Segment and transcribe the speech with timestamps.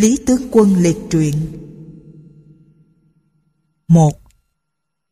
[0.00, 1.34] Lý Tướng Quân liệt truyện
[3.88, 4.20] một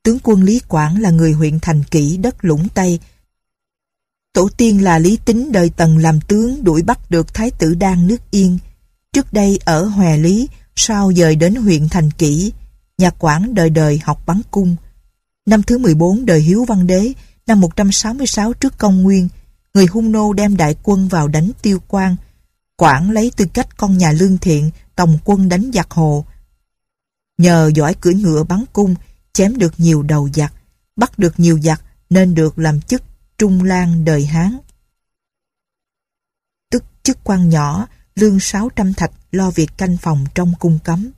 [0.02, 2.98] Tướng quân Lý Quảng là người huyện Thành Kỷ đất Lũng Tây.
[4.32, 8.06] Tổ tiên là Lý Tính đời Tần làm tướng đuổi bắt được Thái tử Đan
[8.06, 8.58] nước Yên.
[9.12, 12.52] Trước đây ở Hòe Lý, sau dời đến huyện Thành Kỷ,
[12.98, 14.76] nhà Quảng đời đời học bắn cung.
[15.46, 17.12] Năm thứ 14 đời Hiếu Văn Đế,
[17.46, 19.28] năm 166 trước công nguyên,
[19.74, 22.16] người hung nô đem đại quân vào đánh tiêu Quang.
[22.78, 26.24] Quảng lấy tư cách con nhà lương thiện, tổng quân đánh giặc hồ.
[27.38, 28.94] Nhờ giỏi cưỡi ngựa bắn cung,
[29.32, 30.52] chém được nhiều đầu giặc,
[30.96, 33.02] bắt được nhiều giặc nên được làm chức
[33.38, 34.58] Trung Lan đời Hán.
[36.70, 41.10] Tức chức quan nhỏ, lương 600 thạch lo việc canh phòng trong cung cấm.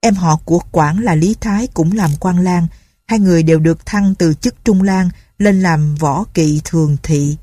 [0.00, 2.66] Em họ của Quảng là Lý Thái cũng làm quan lang,
[3.06, 7.36] hai người đều được thăng từ chức Trung Lan lên làm võ kỵ thường thị.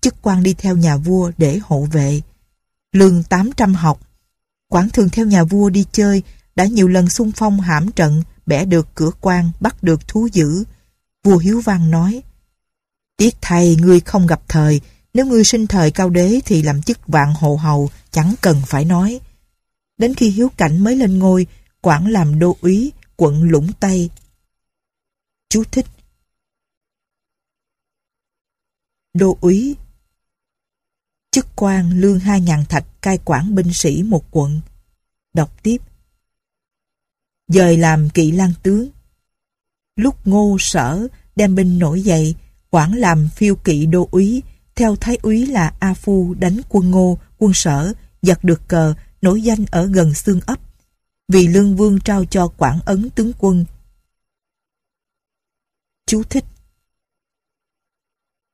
[0.00, 2.20] Chức quan đi theo nhà vua để hộ vệ.
[2.92, 4.00] Lương 800 học.
[4.68, 6.22] Quảng thường theo nhà vua đi chơi,
[6.56, 10.64] đã nhiều lần xung phong hãm trận, bẻ được cửa quan, bắt được thú dữ.
[11.24, 12.22] Vua Hiếu Văn nói,
[13.16, 14.80] Tiếc thầy, ngươi không gặp thời,
[15.14, 18.84] nếu ngươi sinh thời cao đế thì làm chức vạn hộ hầu, chẳng cần phải
[18.84, 19.20] nói.
[19.98, 21.46] Đến khi Hiếu Cảnh mới lên ngôi,
[21.80, 24.10] Quảng làm đô úy, quận Lũng Tây.
[25.48, 25.86] Chú thích
[29.14, 29.76] Đô úy
[31.30, 34.60] Chức quan lương 2.000 thạch cai quản binh sĩ một quận.
[35.34, 35.76] Đọc tiếp
[37.50, 38.88] dời làm kỵ lang tướng.
[39.96, 42.34] Lúc ngô sở đem binh nổi dậy,
[42.70, 44.42] quản làm phiêu kỵ đô úy,
[44.74, 47.92] theo thái úy là A Phu đánh quân ngô, quân sở,
[48.22, 50.58] giật được cờ, nổi danh ở gần xương ấp.
[51.28, 53.64] Vì lương vương trao cho quản ấn tướng quân.
[56.06, 56.44] Chú thích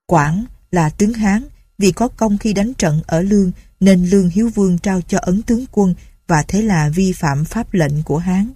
[0.07, 4.51] Quảng là tướng Hán, vì có công khi đánh trận ở lương nên lương hiếu
[4.55, 5.95] vương trao cho ấn tướng quân
[6.27, 8.53] và thế là vi phạm pháp lệnh của Hán.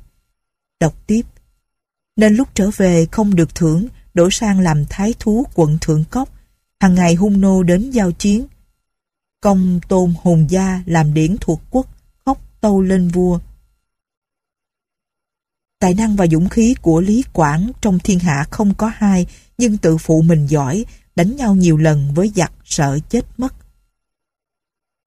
[0.81, 1.23] Đọc tiếp.
[2.17, 6.29] Nên lúc trở về không được thưởng, đổi sang làm thái thú quận Thượng Cốc.
[6.80, 8.47] hàng ngày hung nô đến giao chiến.
[9.41, 11.86] Công tôn hùng gia làm điển thuộc quốc,
[12.25, 13.39] khóc tâu lên vua.
[15.79, 19.27] Tài năng và dũng khí của Lý Quảng trong thiên hạ không có hai,
[19.59, 20.85] nhưng tự phụ mình giỏi,
[21.17, 23.55] đánh nhau nhiều lần với giặc sợ chết mất.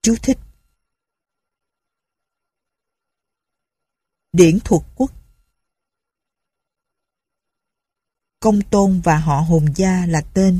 [0.01, 0.37] Chú thích
[4.33, 5.11] Điển thuộc quốc
[8.39, 10.59] Công Tôn và họ Hùng Gia là tên.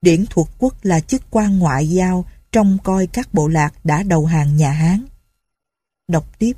[0.00, 4.26] Điển thuộc quốc là chức quan ngoại giao trong coi các bộ lạc đã đầu
[4.26, 5.06] hàng nhà Hán.
[6.08, 6.52] Đọc tiếp.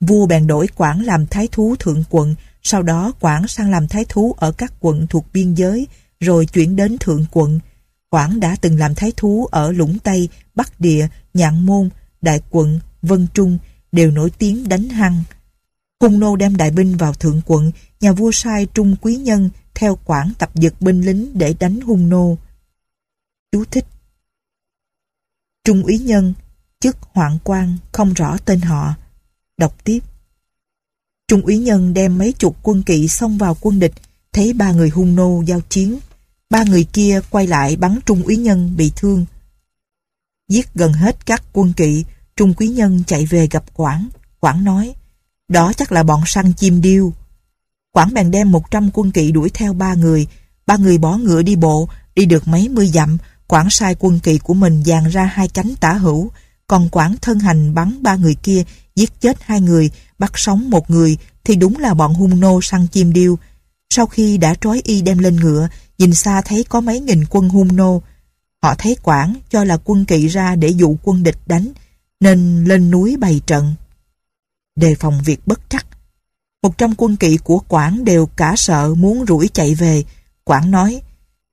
[0.00, 4.04] Vua bèn đổi quản làm thái thú thượng quận, sau đó Quảng sang làm thái
[4.08, 5.86] thú ở các quận thuộc biên giới,
[6.20, 7.60] rồi chuyển đến thượng quận.
[8.10, 11.88] Quảng đã từng làm thái thú ở Lũng Tây, Bắc Địa, Nhạn Môn,
[12.20, 13.58] Đại quận, Vân Trung,
[13.92, 15.22] đều nổi tiếng đánh hăng.
[16.00, 19.98] Hung nô đem đại binh vào thượng quận, nhà vua sai trung quý nhân theo
[20.04, 22.38] quảng tập dực binh lính để đánh hung nô.
[23.52, 23.84] Chú thích
[25.64, 26.34] Trung úy nhân,
[26.80, 28.94] chức hoạn quan, không rõ tên họ.
[29.56, 30.00] Đọc tiếp.
[31.28, 33.92] Trung úy nhân đem mấy chục quân kỵ xông vào quân địch,
[34.32, 35.98] thấy ba người hung nô giao chiến.
[36.50, 39.26] Ba người kia quay lại bắn trung úy nhân bị thương.
[40.48, 42.04] Giết gần hết các quân kỵ,
[42.36, 44.08] trung quý nhân chạy về gặp Quảng.
[44.40, 44.94] Quảng nói,
[45.48, 47.12] đó chắc là bọn săn chim điêu.
[47.92, 50.26] Quảng bèn đem 100 quân kỵ đuổi theo ba người.
[50.66, 53.18] Ba người bỏ ngựa đi bộ, đi được mấy mươi dặm.
[53.46, 56.30] Quảng sai quân kỵ của mình dàn ra hai cánh tả hữu.
[56.66, 60.90] Còn Quảng thân hành bắn ba người kia, giết chết hai người, bắt sống một
[60.90, 63.38] người, thì đúng là bọn hung nô săn chim điêu.
[63.90, 65.68] Sau khi đã trói y đem lên ngựa,
[65.98, 68.02] nhìn xa thấy có mấy nghìn quân hung nô.
[68.62, 71.68] Họ thấy Quảng cho là quân kỵ ra để dụ quân địch đánh,
[72.20, 73.74] nên lên núi bày trận
[74.78, 75.86] đề phòng việc bất trắc.
[76.62, 80.04] Một trăm quân kỵ của Quảng đều cả sợ muốn rủi chạy về.
[80.44, 81.02] Quảng nói,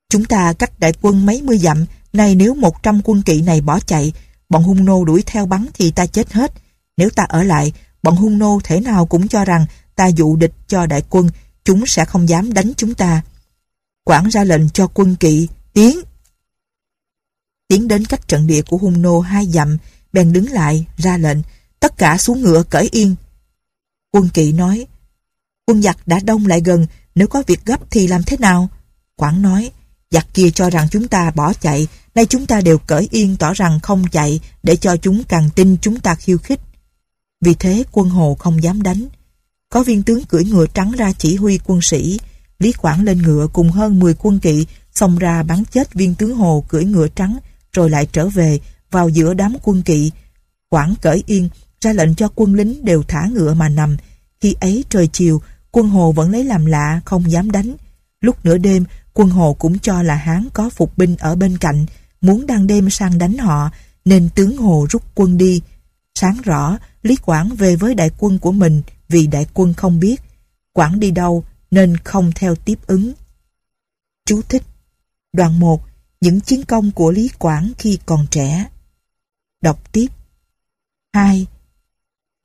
[0.09, 3.61] chúng ta cách đại quân mấy mươi dặm, nay nếu một trăm quân kỵ này
[3.61, 4.13] bỏ chạy,
[4.49, 6.51] bọn hung nô đuổi theo bắn thì ta chết hết.
[6.97, 7.73] Nếu ta ở lại,
[8.05, 9.65] bọn hung nô thể nào cũng cho rằng
[9.95, 11.29] ta dụ địch cho đại quân,
[11.63, 13.21] chúng sẽ không dám đánh chúng ta.
[14.03, 15.99] Quảng ra lệnh cho quân kỵ, tiến.
[17.67, 19.77] Tiến đến cách trận địa của hung nô hai dặm,
[20.13, 21.37] bèn đứng lại, ra lệnh,
[21.79, 23.15] tất cả xuống ngựa cởi yên.
[24.11, 24.87] Quân kỵ nói,
[25.67, 28.69] quân giặc đã đông lại gần, nếu có việc gấp thì làm thế nào?
[29.15, 29.71] Quảng nói,
[30.11, 33.53] giặc kia cho rằng chúng ta bỏ chạy, nay chúng ta đều cởi yên tỏ
[33.53, 36.59] rằng không chạy để cho chúng càng tin chúng ta khiêu khích.
[37.45, 39.05] Vì thế quân hồ không dám đánh.
[39.69, 42.19] Có viên tướng cưỡi ngựa trắng ra chỉ huy quân sĩ,
[42.59, 46.35] Lý Quảng lên ngựa cùng hơn 10 quân kỵ xông ra bắn chết viên tướng
[46.35, 47.37] Hồ cưỡi ngựa trắng,
[47.73, 48.59] rồi lại trở về
[48.91, 50.11] vào giữa đám quân kỵ.
[50.69, 51.49] Quảng cởi yên,
[51.81, 53.97] ra lệnh cho quân lính đều thả ngựa mà nằm.
[54.41, 55.41] Khi ấy trời chiều,
[55.71, 57.75] quân Hồ vẫn lấy làm lạ, không dám đánh.
[58.21, 61.85] Lúc nửa đêm, quân Hồ cũng cho là Hán có phục binh ở bên cạnh,
[62.21, 63.69] muốn đang đêm sang đánh họ,
[64.05, 65.61] nên tướng Hồ rút quân đi.
[66.15, 70.21] Sáng rõ, Lý Quảng về với đại quân của mình vì đại quân không biết.
[70.73, 73.13] Quảng đi đâu nên không theo tiếp ứng.
[74.25, 74.63] Chú thích
[75.33, 75.81] Đoạn 1
[76.21, 78.65] Những chiến công của Lý Quảng khi còn trẻ
[79.61, 80.07] Đọc tiếp
[81.13, 81.45] 2.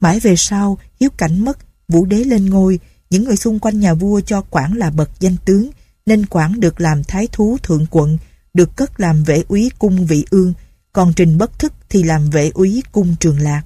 [0.00, 1.58] Mãi về sau, hiếu cảnh mất,
[1.88, 2.78] vũ đế lên ngôi,
[3.10, 5.70] những người xung quanh nhà vua cho Quảng là bậc danh tướng,
[6.06, 8.18] nên Quảng được làm thái thú thượng quận,
[8.54, 10.54] được cất làm vệ úy cung vị ương,
[10.92, 13.62] còn Trình Bất Thức thì làm vệ úy cung trường lạc.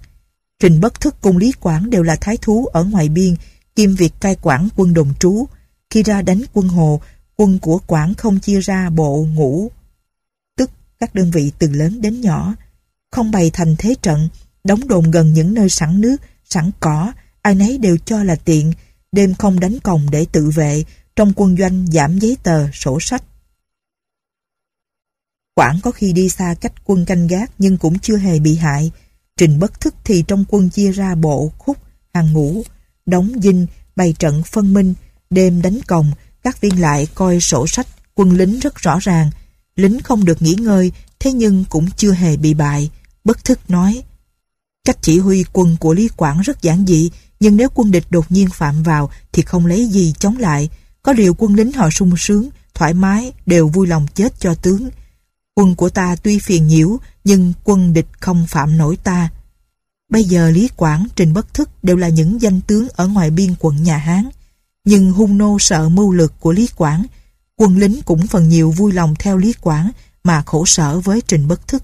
[0.60, 3.36] Trình Bất Thức cùng Lý Quảng đều là thái thú ở ngoài biên,
[3.76, 5.46] kiêm việc cai quản quân đồng trú.
[5.90, 7.00] Khi ra đánh quân Hồ,
[7.36, 9.70] quân của Quảng không chia ra bộ ngũ,
[10.56, 12.54] tức các đơn vị từ lớn đến nhỏ,
[13.10, 14.28] không bày thành thế trận,
[14.64, 17.12] đóng đồn gần những nơi sẵn nước, sẵn cỏ,
[17.42, 18.72] ai nấy đều cho là tiện,
[19.12, 20.84] đêm không đánh còng để tự vệ,
[21.16, 23.22] trong quân doanh giảm giấy tờ, sổ sách.
[25.54, 28.90] Quảng có khi đi xa cách quân canh gác nhưng cũng chưa hề bị hại.
[29.36, 31.78] Trình bất thức thì trong quân chia ra bộ, khúc,
[32.14, 32.62] hàng ngũ,
[33.06, 33.66] đóng dinh,
[33.96, 34.94] bày trận phân minh,
[35.30, 36.12] đêm đánh còng,
[36.42, 39.30] các viên lại coi sổ sách, quân lính rất rõ ràng.
[39.76, 42.90] Lính không được nghỉ ngơi, thế nhưng cũng chưa hề bị bại.
[43.24, 44.02] Bất thức nói,
[44.84, 47.10] cách chỉ huy quân của Lý Quảng rất giản dị,
[47.40, 50.68] nhưng nếu quân địch đột nhiên phạm vào thì không lấy gì chống lại.
[51.02, 54.90] Có điều quân lính họ sung sướng, thoải mái, đều vui lòng chết cho tướng.
[55.54, 59.30] Quân của ta tuy phiền nhiễu, nhưng quân địch không phạm nổi ta.
[60.10, 63.54] Bây giờ Lý Quảng, Trình Bất Thức đều là những danh tướng ở ngoài biên
[63.58, 64.28] quận nhà Hán.
[64.84, 67.04] Nhưng hung nô sợ mưu lược của Lý Quảng,
[67.56, 69.90] quân lính cũng phần nhiều vui lòng theo Lý Quảng
[70.24, 71.82] mà khổ sở với Trình Bất Thức.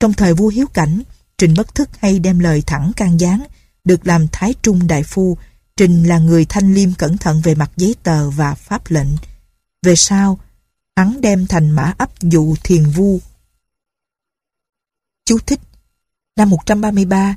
[0.00, 1.02] Trong thời vua Hiếu Cảnh,
[1.38, 3.42] Trình Bất Thức hay đem lời thẳng can gián,
[3.84, 5.38] được làm Thái Trung Đại Phu.
[5.76, 9.08] Trình là người thanh liêm cẩn thận về mặt giấy tờ và pháp lệnh.
[9.82, 10.38] Về sau,
[10.98, 13.20] hắn đem thành mã ấp dụ thiền vu.
[15.24, 15.60] Chú thích
[16.36, 17.36] Năm 133,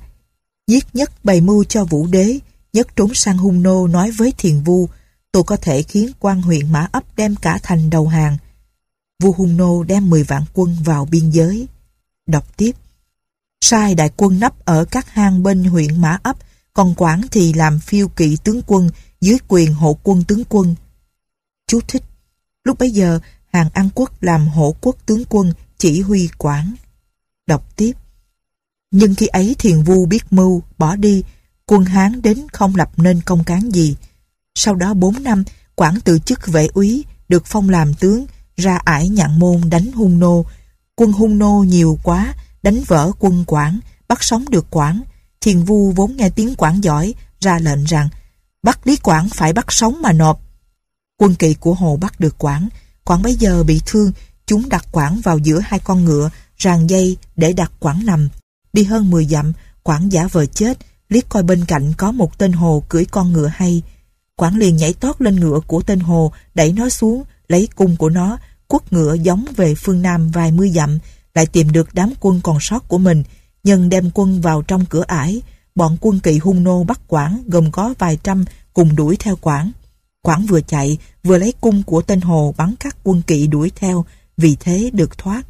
[0.68, 2.40] giết nhất bày mưu cho vũ đế,
[2.74, 4.90] nhất trốn sang hung nô nói với thiền vu,
[5.32, 8.38] tôi có thể khiến quan huyện mã ấp đem cả thành đầu hàng.
[9.24, 11.68] Vua hung nô đem 10 vạn quân vào biên giới.
[12.28, 12.72] Đọc tiếp
[13.62, 16.38] sai đại quân nấp ở các hang bên huyện Mã Ấp,
[16.74, 18.90] còn quản thì làm phiêu kỵ tướng quân
[19.22, 20.76] dưới quyền hộ quân tướng quân.
[21.68, 22.04] Chú thích
[22.64, 23.20] Lúc bấy giờ,
[23.54, 26.74] Hàng An Quốc làm hộ quốc tướng quân chỉ huy Quảng.
[27.48, 27.94] Đọc tiếp
[28.92, 31.24] Nhưng khi ấy thiền vu biết mưu, bỏ đi,
[31.66, 33.96] quân Hán đến không lập nên công cán gì.
[34.56, 35.44] Sau đó 4 năm,
[35.76, 38.26] Quảng từ chức vệ úy, được phong làm tướng,
[38.58, 40.46] ra ải nhạn môn đánh hung nô.
[40.96, 42.34] Quân hung nô nhiều quá,
[42.64, 45.02] đánh vỡ quân Quảng, bắt sống được Quảng.
[45.42, 48.10] Thiền vu vốn nghe tiếng Quảng giỏi, ra lệnh rằng
[48.64, 50.42] bắt Lý Quảng phải bắt sống mà nộp.
[51.18, 52.70] Quân kỵ của Hồ bắt được Quảng,
[53.04, 54.12] Quảng bấy giờ bị thương,
[54.46, 58.30] chúng đặt Quảng vào giữa hai con ngựa, ràng dây để đặt Quảng nằm.
[58.74, 59.54] Đi hơn 10 dặm,
[59.84, 60.78] Quảng giả vờ chết,
[61.10, 63.82] liếc coi bên cạnh có một tên Hồ cưỡi con ngựa hay.
[64.36, 68.10] Quảng liền nhảy tót lên ngựa của tên Hồ, đẩy nó xuống, lấy cung của
[68.10, 68.38] nó,
[68.68, 71.00] quất ngựa giống về phương Nam vài mươi dặm,
[71.36, 73.24] lại tìm được đám quân còn sót của mình,
[73.64, 75.42] nhân đem quân vào trong cửa ải,
[75.76, 79.72] bọn quân kỵ hung nô bắt Quảng gồm có vài trăm cùng đuổi theo Quảng.
[80.22, 84.06] Quảng vừa chạy, vừa lấy cung của tên Hồ bắn các quân kỵ đuổi theo,
[84.38, 85.44] vì thế được thoát.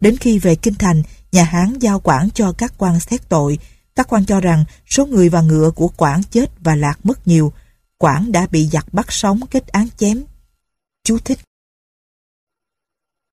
[0.00, 1.02] Đến khi về Kinh Thành,
[1.32, 3.58] nhà Hán giao Quảng cho các quan xét tội.
[3.94, 7.52] Các quan cho rằng số người và ngựa của Quảng chết và lạc mất nhiều.
[7.98, 10.24] Quảng đã bị giặc bắt sống kết án chém.
[11.04, 11.38] Chú thích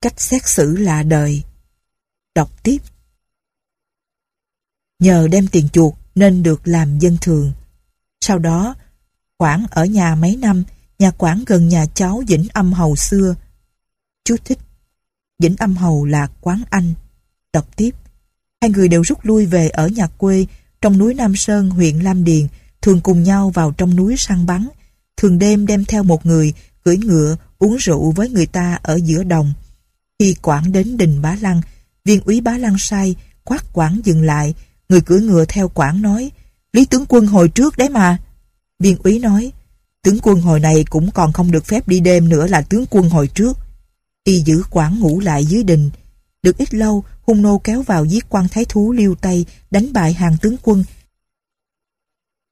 [0.01, 1.43] Cách xét xử là đời
[2.35, 2.77] Đọc tiếp.
[4.99, 7.51] Nhờ đem tiền chuột nên được làm dân thường.
[8.21, 8.75] Sau đó,
[9.41, 10.63] Quảng ở nhà mấy năm,
[10.99, 13.35] nhà Quảng gần nhà cháu Vĩnh Âm Hầu xưa.
[14.25, 14.57] Chú thích.
[15.39, 16.93] Vĩnh Âm Hầu là quán Anh.
[17.53, 17.91] Đọc tiếp.
[18.61, 20.45] Hai người đều rút lui về ở nhà quê
[20.81, 22.47] trong núi Nam Sơn, huyện Lam Điền,
[22.81, 24.67] thường cùng nhau vào trong núi săn bắn,
[25.17, 29.23] thường đêm đem theo một người, cưỡi ngựa, uống rượu với người ta ở giữa
[29.23, 29.53] đồng.
[30.19, 31.61] Khi Quảng đến đình Bá Lăng,
[32.05, 34.53] viên úy bá lăng sai, quát quảng dừng lại,
[34.89, 36.31] người cưỡi ngựa theo quảng nói,
[36.73, 38.17] Lý tướng quân hồi trước đấy mà.
[38.81, 39.51] Viên úy nói,
[40.03, 43.09] tướng quân hồi này cũng còn không được phép đi đêm nữa là tướng quân
[43.09, 43.57] hồi trước.
[44.23, 45.89] Y giữ quảng ngủ lại dưới đình.
[46.43, 50.13] Được ít lâu, hung nô kéo vào giết quan thái thú liêu Tây, đánh bại
[50.13, 50.83] hàng tướng quân.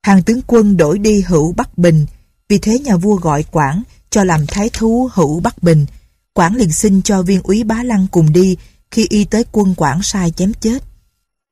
[0.03, 2.05] Hàng tướng quân đổi đi hữu Bắc Bình,
[2.49, 5.85] vì thế nhà vua gọi quảng cho làm thái thú hữu Bắc Bình.
[6.33, 8.57] Quảng liền xin cho viên úy bá lăng cùng đi
[8.91, 10.83] khi y tới quân Quảng sai chém chết.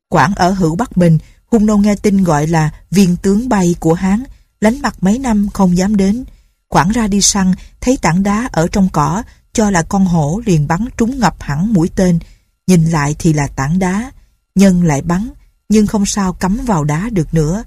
[0.10, 3.93] Quảng ở hữu Bắc Bình, hung nô nghe tin gọi là viên tướng bay của
[3.93, 4.24] Hán,
[4.61, 6.23] lánh mặt mấy năm không dám đến.
[6.67, 9.23] Quảng ra đi săn, thấy tảng đá ở trong cỏ,
[9.53, 12.19] cho là con hổ liền bắn trúng ngập hẳn mũi tên.
[12.67, 14.11] Nhìn lại thì là tảng đá,
[14.55, 15.29] nhân lại bắn,
[15.69, 17.63] nhưng không sao cắm vào đá được nữa.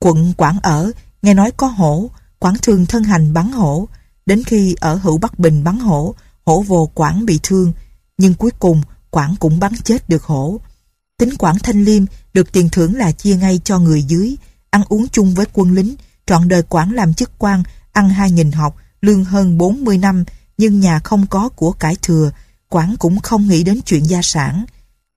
[0.00, 3.88] Quận Quảng ở, nghe nói có hổ, Quảng thường thân hành bắn hổ,
[4.26, 6.14] đến khi ở hữu Bắc Bình bắn hổ,
[6.46, 7.72] hổ vồ Quảng bị thương,
[8.18, 10.60] nhưng cuối cùng Quảng cũng bắn chết được hổ.
[11.16, 14.36] Tính Quảng Thanh Liêm được tiền thưởng là chia ngay cho người dưới,
[14.70, 15.94] ăn uống chung với quân lính,
[16.26, 20.24] trọn đời quản làm chức quan, ăn hai nghìn học, lương hơn 40 năm,
[20.58, 22.30] nhưng nhà không có của cải thừa,
[22.68, 24.64] Quản cũng không nghĩ đến chuyện gia sản.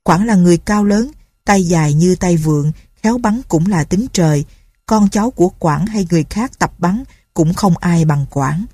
[0.03, 1.11] Quản là người cao lớn,
[1.45, 2.71] tay dài như tay vượng,
[3.03, 4.45] khéo bắn cũng là tính trời,
[4.85, 7.03] con cháu của quản hay người khác tập bắn
[7.33, 8.65] cũng không ai bằng quản.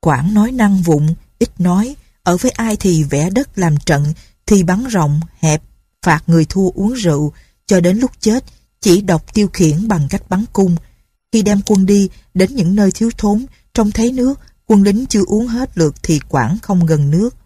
[0.00, 4.12] Quản nói năng vụng, ít nói, ở với ai thì vẽ đất làm trận,
[4.46, 5.62] thì bắn rộng, hẹp,
[6.02, 7.32] phạt người thua uống rượu,
[7.66, 8.44] cho đến lúc chết,
[8.84, 10.76] chỉ đọc tiêu khiển bằng cách bắn cung.
[11.32, 15.22] Khi đem quân đi đến những nơi thiếu thốn, trông thấy nước, quân lính chưa
[15.26, 17.36] uống hết lượt thì Quảng không gần nước.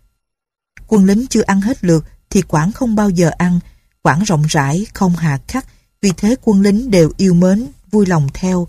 [0.86, 3.60] Quân lính chưa ăn hết lượt thì Quảng không bao giờ ăn,
[4.02, 5.66] Quảng rộng rãi, không hà khắc,
[6.02, 8.68] vì thế quân lính đều yêu mến, vui lòng theo.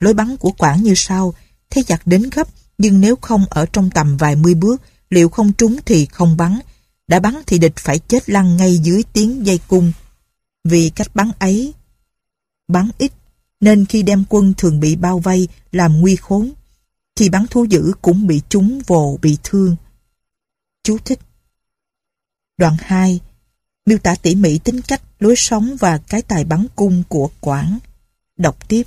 [0.00, 1.34] Lối bắn của Quảng như sau,
[1.70, 5.52] thấy giặc đến gấp, nhưng nếu không ở trong tầm vài mươi bước, liệu không
[5.52, 6.58] trúng thì không bắn.
[7.08, 9.92] Đã bắn thì địch phải chết lăn ngay dưới tiếng dây cung.
[10.64, 11.74] Vì cách bắn ấy,
[12.68, 13.12] bắn ít,
[13.60, 16.52] nên khi đem quân thường bị bao vây, làm nguy khốn.
[17.16, 19.76] Khi bắn thú dữ cũng bị trúng vồ, bị thương.
[20.82, 21.18] Chú thích
[22.58, 23.20] Đoạn 2
[23.86, 27.78] Miêu tả tỉ mỉ tính cách, lối sống và cái tài bắn cung của Quảng.
[28.36, 28.82] Đọc tiếp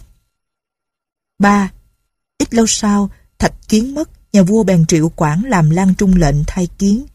[1.39, 1.71] 3.
[2.37, 6.35] Ít lâu sau, Thạch Kiến mất, nhà vua bèn triệu Quảng làm Lan Trung lệnh
[6.47, 7.05] thay Kiến.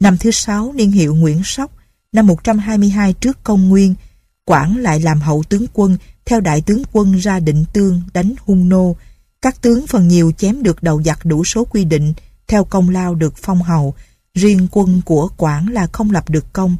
[0.00, 1.72] Năm thứ sáu niên hiệu Nguyễn Sóc,
[2.12, 3.94] năm 122 trước công nguyên,
[4.44, 8.68] Quảng lại làm hậu tướng quân theo đại tướng quân ra định tương đánh hung
[8.68, 8.96] nô.
[9.42, 12.14] Các tướng phần nhiều chém được đầu giặc đủ số quy định,
[12.46, 13.94] theo công lao được phong hầu.
[14.34, 16.76] Riêng quân của Quảng là không lập được công.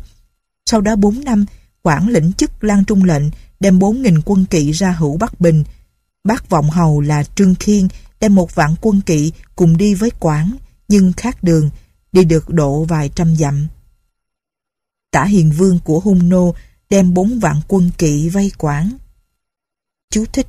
[0.66, 1.45] Sau đó 4 năm,
[1.83, 3.23] Quảng lĩnh chức Lan Trung lệnh
[3.61, 5.64] đem 4.000 quân kỵ ra hữu Bắc Bình.
[6.25, 7.88] Bác vọng hầu là Trương Khiên
[8.21, 10.57] đem một vạn quân kỵ cùng đi với Quảng,
[10.88, 11.71] nhưng khác đường,
[12.12, 13.66] đi được độ vài trăm dặm.
[15.11, 16.54] Tả Hiền Vương của Hung Nô
[16.93, 18.93] đem bốn vạn quân kỵ vây Quảng.
[20.11, 20.47] Chú thích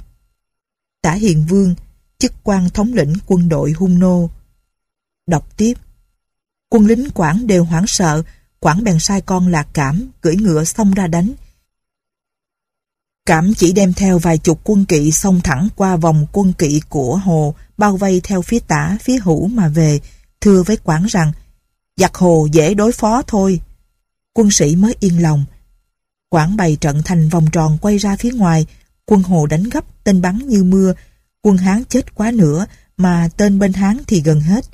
[1.01, 1.75] Tả Hiền Vương,
[2.19, 4.29] chức quan thống lĩnh quân đội Hung Nô.
[5.27, 5.73] Đọc tiếp
[6.69, 8.23] Quân lính Quảng đều hoảng sợ,
[8.59, 11.33] Quảng bèn sai con lạc cảm, cưỡi ngựa xông ra đánh.
[13.25, 17.17] Cảm chỉ đem theo vài chục quân kỵ xông thẳng qua vòng quân kỵ của
[17.17, 19.99] Hồ, bao vây theo phía tả, phía hữu mà về,
[20.41, 21.31] thưa với Quảng rằng,
[21.97, 23.61] giặc Hồ dễ đối phó thôi.
[24.33, 25.45] Quân sĩ mới yên lòng.
[26.33, 28.65] Quảng bày trận thành vòng tròn quay ra phía ngoài,
[29.05, 30.93] quân Hồ đánh gấp, tên bắn như mưa,
[31.41, 32.65] quân Hán chết quá nữa,
[32.97, 34.65] mà tên bên Hán thì gần hết.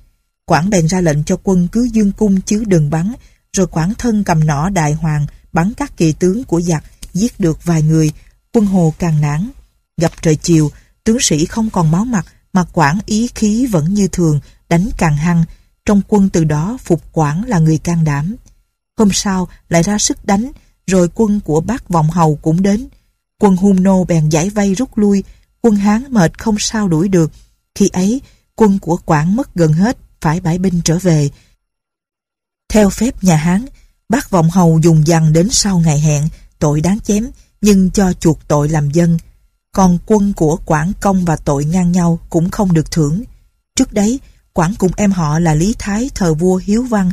[0.45, 3.13] Quảng bèn ra lệnh cho quân cứ dương cung chứ đừng bắn,
[3.53, 7.65] rồi Quảng thân cầm nỏ đại hoàng, bắn các kỳ tướng của giặc, giết được
[7.65, 8.11] vài người,
[8.53, 9.49] quân Hồ càng nản.
[9.97, 10.71] Gặp trời chiều,
[11.03, 14.39] tướng sĩ không còn máu mặt, mà Quảng ý khí vẫn như thường,
[14.69, 15.43] đánh càng hăng.
[15.85, 18.35] Trong quân từ đó phục Quảng là người can đảm.
[18.97, 20.51] Hôm sau lại ra sức đánh,
[20.89, 22.87] rồi quân của bác Vọng Hầu cũng đến.
[23.41, 25.23] Quân Hung Nô bèn giải vây rút lui,
[25.61, 27.31] quân Hán mệt không sao đuổi được.
[27.75, 28.21] Khi ấy,
[28.55, 31.29] quân của Quảng mất gần hết, phải bãi binh trở về.
[32.69, 33.65] Theo phép nhà Hán,
[34.09, 36.29] bác Vọng Hầu dùng dằn đến sau ngày hẹn,
[36.59, 37.29] tội đáng chém,
[37.61, 39.17] nhưng cho chuộc tội làm dân.
[39.71, 43.23] Còn quân của Quảng Công và tội ngang nhau cũng không được thưởng.
[43.75, 44.19] Trước đấy,
[44.53, 47.11] Quảng cùng em họ là Lý Thái thờ vua Hiếu Văn.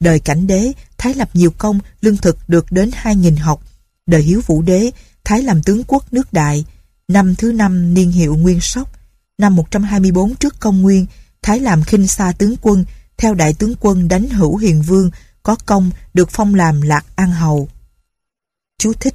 [0.00, 3.62] Đời cảnh đế, Thái lập nhiều công, lương thực được đến 2.000 học.
[4.06, 4.90] Đời Hiếu Vũ đế,
[5.24, 6.64] Thái làm tướng quốc nước Đại.
[7.08, 8.92] Năm thứ năm niên hiệu Nguyên Sóc.
[9.38, 11.06] Năm 124 trước công nguyên,
[11.42, 12.84] Thái làm khinh xa tướng quân,
[13.16, 15.10] theo đại tướng quân đánh hữu hiền vương,
[15.42, 17.68] có công được phong làm lạc an hầu.
[18.78, 19.14] Chú thích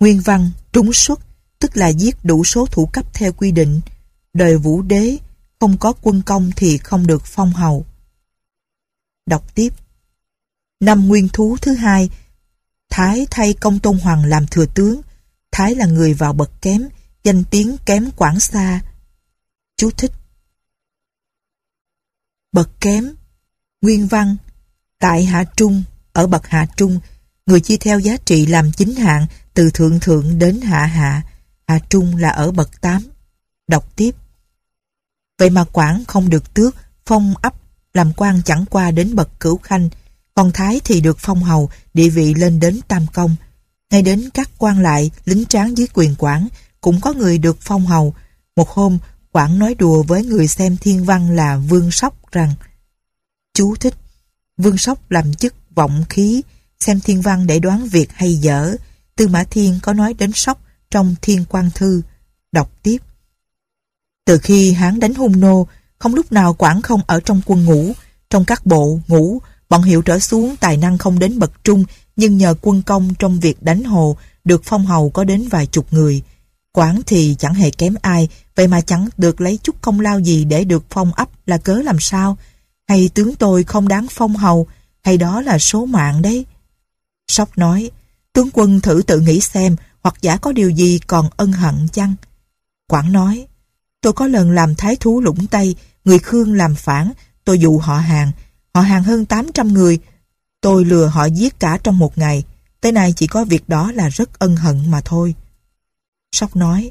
[0.00, 1.20] Nguyên văn, trúng xuất,
[1.58, 3.80] tức là giết đủ số thủ cấp theo quy định.
[4.34, 5.18] Đời vũ đế,
[5.60, 7.86] không có quân công thì không được phong hầu.
[9.26, 9.72] Đọc tiếp.
[10.80, 12.10] Năm nguyên thú thứ hai,
[12.90, 15.00] Thái thay công tôn hoàng làm thừa tướng.
[15.52, 16.88] Thái là người vào bậc kém,
[17.24, 18.80] danh tiếng kém quảng xa.
[19.76, 20.12] Chú thích.
[22.52, 23.14] Bậc kém,
[23.82, 24.36] nguyên văn,
[24.98, 27.00] tại hạ trung, ở bậc hạ trung,
[27.46, 31.22] người chia theo giá trị làm chính hạng từ thượng thượng đến hạ hạ,
[31.66, 33.02] hạ trung là ở bậc tám.
[33.66, 34.14] Đọc tiếp.
[35.38, 36.76] Vậy mà Quảng không được tước,
[37.06, 37.54] phong ấp,
[37.94, 39.88] làm quan chẳng qua đến bậc cửu khanh,
[40.34, 43.36] còn Thái thì được phong hầu, địa vị lên đến tam công.
[43.90, 46.48] Ngay đến các quan lại, lính tráng dưới quyền Quảng,
[46.80, 48.14] cũng có người được phong hầu.
[48.56, 48.98] Một hôm,
[49.32, 52.54] Quảng nói đùa với người xem thiên văn là Vương Sóc rằng
[53.54, 53.94] Chú thích,
[54.56, 56.42] Vương Sóc làm chức vọng khí,
[56.80, 58.76] xem thiên văn để đoán việc hay dở.
[59.16, 62.02] Tư Mã Thiên có nói đến Sóc trong Thiên quan Thư.
[62.52, 62.98] Đọc tiếp.
[64.28, 65.66] Từ khi Hán đánh hung nô,
[65.98, 67.92] không lúc nào Quảng không ở trong quân ngũ,
[68.30, 71.84] trong các bộ, ngũ, bọn hiệu trở xuống tài năng không đến bậc trung,
[72.16, 75.92] nhưng nhờ quân công trong việc đánh hồ, được phong hầu có đến vài chục
[75.92, 76.22] người.
[76.72, 80.44] Quảng thì chẳng hề kém ai, vậy mà chẳng được lấy chút công lao gì
[80.44, 82.36] để được phong ấp là cớ làm sao?
[82.88, 84.66] Hay tướng tôi không đáng phong hầu,
[85.02, 86.46] hay đó là số mạng đấy?
[87.28, 87.90] Sóc nói,
[88.32, 92.14] tướng quân thử tự nghĩ xem, hoặc giả có điều gì còn ân hận chăng?
[92.88, 93.46] Quảng nói,
[94.00, 97.12] tôi có lần làm thái thú lũng Tây, người Khương làm phản,
[97.44, 98.32] tôi dụ họ hàng,
[98.74, 99.98] họ hàng hơn 800 người,
[100.60, 102.44] tôi lừa họ giết cả trong một ngày,
[102.80, 105.34] tới nay chỉ có việc đó là rất ân hận mà thôi.
[106.32, 106.90] Sóc nói,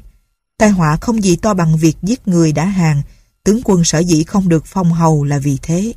[0.58, 3.02] tai họa không gì to bằng việc giết người đã hàng,
[3.44, 5.92] tướng quân sở dĩ không được phong hầu là vì thế.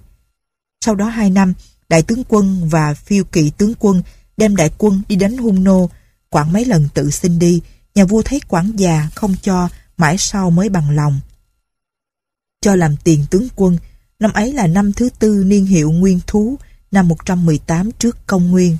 [0.85, 1.53] Sau đó hai năm,
[1.89, 4.01] đại tướng quân và phiêu kỵ tướng quân
[4.37, 5.89] đem đại quân đi đánh hung nô,
[6.29, 7.61] Quảng mấy lần tự xin đi,
[7.95, 11.19] nhà vua thấy Quảng già không cho, mãi sau mới bằng lòng.
[12.61, 13.77] Cho làm tiền tướng quân,
[14.19, 16.57] năm ấy là năm thứ tư niên hiệu Nguyên Thú,
[16.91, 18.77] năm 118 trước công nguyên.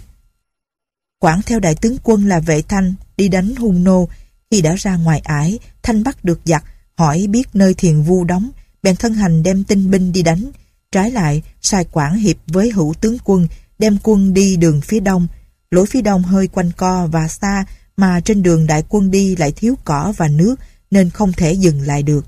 [1.20, 4.10] Quảng theo đại tướng quân là vệ thanh đi đánh hung nô,
[4.52, 6.64] khi đã ra ngoài ải, thanh bắt được giặc,
[6.96, 8.50] hỏi biết nơi thiền vu đóng,
[8.84, 10.52] bèn thân hành đem tinh binh đi đánh.
[10.92, 13.48] Trái lại, sai quản hiệp với hữu tướng quân,
[13.80, 15.28] đem quân đi đường phía đông,
[15.72, 17.66] lối phía đông hơi quanh co và xa
[17.98, 20.56] mà trên đường đại quân đi lại thiếu cỏ và nước
[20.92, 22.26] nên không thể dừng lại được.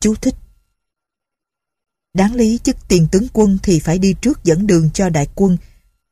[0.00, 0.34] Chú thích
[2.14, 5.56] Đáng lý chức tiền tướng quân thì phải đi trước dẫn đường cho đại quân.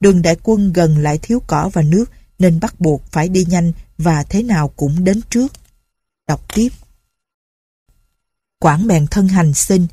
[0.00, 2.04] Đường đại quân gần lại thiếu cỏ và nước,
[2.38, 5.52] nên bắt buộc phải đi nhanh và thế nào cũng đến trước.
[6.28, 6.68] Đọc tiếp.
[8.58, 9.86] Quảng bèn thân hành xin.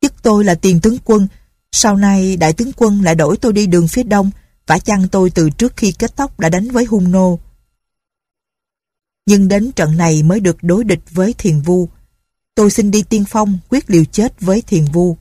[0.00, 1.28] Chức tôi là tiền tướng quân.
[1.72, 4.30] Sau này đại tướng quân lại đổi tôi đi đường phía đông
[4.70, 7.38] Vả chăng tôi từ trước khi kết tóc đã đánh với hung nô.
[9.30, 11.88] Nhưng đến trận này mới được đối địch với thiền vu.
[12.54, 15.16] Tôi xin đi tiên phong, quyết liều chết với thiền vu.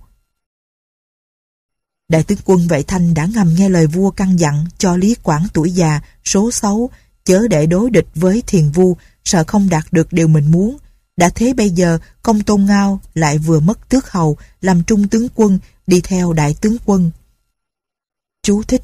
[2.07, 5.47] Đại tướng quân Vệ Thanh đã ngầm nghe lời vua căn dặn cho Lý Quảng
[5.53, 6.89] tuổi già, số xấu,
[7.23, 10.77] chớ để đối địch với thiền vu, sợ không đạt được điều mình muốn.
[11.17, 15.27] Đã thế bây giờ, công tôn ngao lại vừa mất tước hầu, làm trung tướng
[15.35, 17.11] quân, đi theo đại tướng quân.
[18.43, 18.81] Chú thích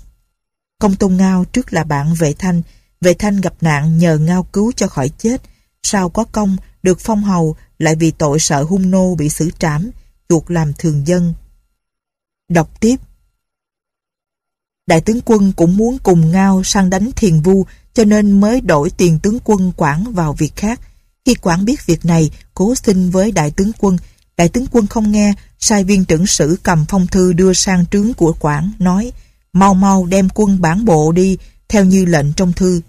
[0.80, 2.62] Công Tôn Ngao trước là bạn Vệ Thanh,
[3.06, 5.42] Vệ Thanh gặp nạn nhờ Ngao cứu cho khỏi chết,
[5.84, 9.92] sau có công được phong hầu lại vì tội sợ hung nô bị xử trảm,
[10.30, 11.34] chuột làm thường dân.
[12.50, 12.96] Đọc tiếp
[14.88, 18.90] Đại tướng quân cũng muốn cùng Ngao sang đánh thiền vu cho nên mới đổi
[18.90, 20.80] tiền tướng quân quản vào việc khác.
[21.26, 23.98] Khi quản biết việc này, cố xin với đại tướng quân.
[24.38, 28.14] Đại tướng quân không nghe, sai viên trưởng sử cầm phong thư đưa sang trướng
[28.14, 29.12] của quản, nói
[29.54, 31.38] mau mau đem quân bản bộ đi,
[31.70, 32.82] theo như lệnh trong thư.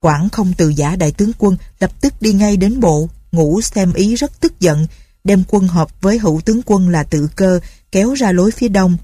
[0.00, 3.92] Quảng không từ giả đại tướng quân, lập tức đi ngay đến bộ, ngũ xem
[3.92, 4.86] ý rất tức giận,
[5.24, 7.60] đem quân hợp với hữu tướng quân là tự cơ,
[7.92, 8.96] kéo ra lối phía đông.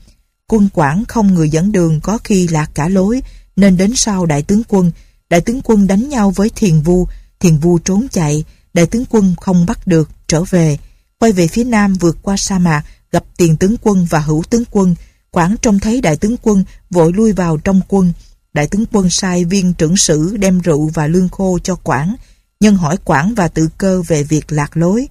[0.47, 3.23] Quân Quảng không người dẫn đường có khi lạc cả lối,
[3.57, 4.93] nên đến sau đại tướng quân.
[5.31, 7.07] Đại tướng quân đánh nhau với thiền vu,
[7.41, 10.79] thiền vu trốn chạy, đại tướng quân không bắt được, trở về.
[11.19, 12.83] Quay về phía nam vượt qua sa mạc,
[13.13, 14.95] gặp tiền tướng quân và hữu tướng quân,
[15.31, 18.13] Quảng trông thấy đại tướng quân vội lui vào trong quân.
[18.57, 22.17] Đại tướng quân sai viên trưởng sử đem rượu và lương khô cho Quảng,
[22.61, 25.09] nhân hỏi Quảng và tự cơ về việc lạc lối.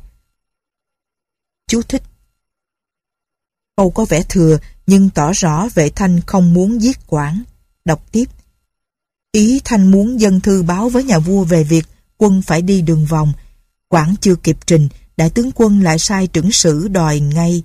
[1.68, 2.04] Chú thích
[3.78, 7.44] Câu có vẻ thừa nhưng tỏ rõ vệ thanh không muốn giết Quảng.
[7.86, 8.26] Đọc tiếp.
[9.32, 11.86] Ý thanh muốn dân thư báo với nhà vua về việc
[12.18, 13.34] quân phải đi đường vòng.
[13.88, 17.64] Quảng chưa kịp trình, đại tướng quân lại sai trưởng sử đòi ngay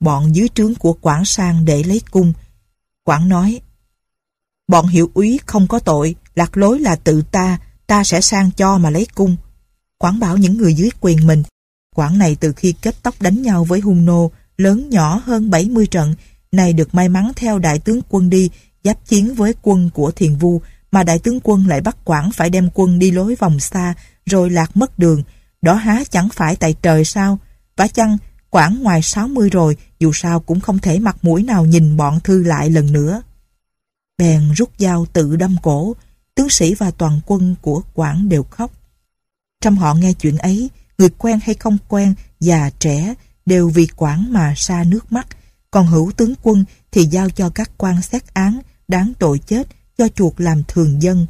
[0.00, 2.32] bọn dưới trướng của Quảng sang để lấy cung.
[3.04, 3.60] Quảng nói,
[4.72, 8.78] bọn hiệu úy không có tội, lạc lối là tự ta, ta sẽ sang cho
[8.78, 9.36] mà lấy cung.
[9.98, 11.42] Quảng bảo những người dưới quyền mình,
[11.96, 15.86] Quảng này từ khi kết tóc đánh nhau với hung nô, lớn nhỏ hơn 70
[15.86, 16.14] trận,
[16.52, 18.50] này được may mắn theo đại tướng quân đi,
[18.84, 20.60] giáp chiến với quân của thiền vu,
[20.92, 23.94] mà đại tướng quân lại bắt Quảng phải đem quân đi lối vòng xa,
[24.26, 25.22] rồi lạc mất đường.
[25.62, 27.38] Đó há chẳng phải tại trời sao?
[27.76, 28.18] Vả chăng
[28.50, 32.42] Quảng ngoài 60 rồi, dù sao cũng không thể mặt mũi nào nhìn bọn thư
[32.42, 33.22] lại lần nữa.
[34.18, 35.96] Bèn rút dao tự đâm cổ,
[36.34, 38.72] tướng sĩ và toàn quân của Quảng đều khóc.
[39.60, 43.14] Trong họ nghe chuyện ấy, người quen hay không quen, già trẻ,
[43.46, 45.26] đều vì quảng mà xa nước mắt,
[45.70, 50.08] còn hữu tướng quân thì giao cho các quan xét án đáng tội chết cho
[50.08, 51.26] chuột làm thường dân.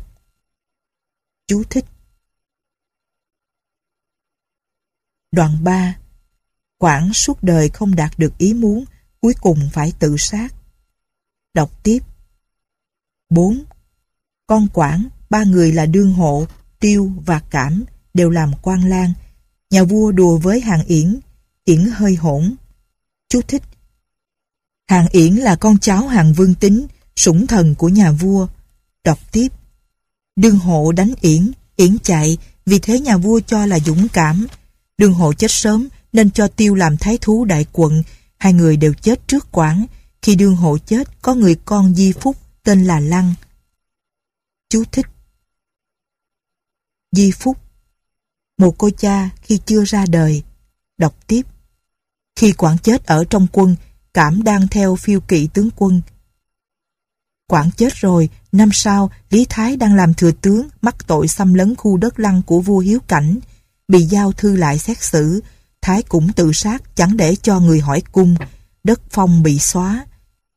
[1.46, 1.84] Chú thích
[5.32, 5.96] Đoạn 3
[6.78, 8.84] Quảng suốt đời không đạt được ý muốn,
[9.20, 10.54] cuối cùng phải tự sát.
[11.54, 11.98] Đọc tiếp
[13.34, 13.64] 4.
[14.46, 16.46] Con quản ba người là Đương Hộ,
[16.80, 19.12] Tiêu và Cảm đều làm quan lang.
[19.70, 21.20] Nhà vua đùa với Hàng Yển,
[21.64, 22.54] Yển hơi hỗn.
[23.28, 23.62] Chú thích
[24.88, 28.46] Hàng Yển là con cháu Hàng Vương Tính, sủng thần của nhà vua.
[29.04, 29.48] Đọc tiếp
[30.36, 34.46] Đương Hộ đánh Yển, Yển chạy, vì thế nhà vua cho là dũng cảm.
[34.98, 38.02] Đương Hộ chết sớm nên cho Tiêu làm thái thú đại quận,
[38.38, 39.86] hai người đều chết trước Quảng.
[40.22, 43.34] Khi Đương Hộ chết, có người con Di Phúc tên là Lăng.
[44.68, 45.06] Chú thích.
[47.12, 47.58] Di Phúc.
[48.58, 50.42] Một cô cha khi chưa ra đời.
[50.98, 51.42] Đọc tiếp.
[52.36, 53.76] Khi Quảng chết ở trong quân,
[54.14, 56.00] Cảm đang theo phiêu kỵ tướng quân.
[57.46, 61.76] Quảng chết rồi, Năm sau, Lý Thái đang làm thừa tướng, Mắc tội xâm lấn
[61.76, 63.38] khu đất lăng của vua Hiếu Cảnh.
[63.88, 65.40] Bị giao thư lại xét xử.
[65.82, 68.34] Thái cũng tự sát, Chẳng để cho người hỏi cung.
[68.84, 70.06] Đất phong bị xóa.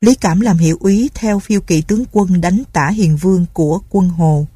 [0.06, 3.80] Lý Cảm làm hiệu úy theo phiêu kỵ tướng quân đánh tả hiền vương của
[3.90, 4.48] quân Hồ.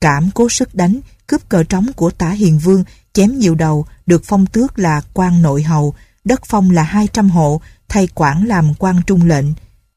[0.00, 4.22] Cảm cố sức đánh, cướp cờ trống của tả hiền vương, chém nhiều đầu, được
[4.24, 9.00] phong tước là quan nội hầu, đất phong là 200 hộ, thay quản làm quan
[9.06, 9.46] trung lệnh.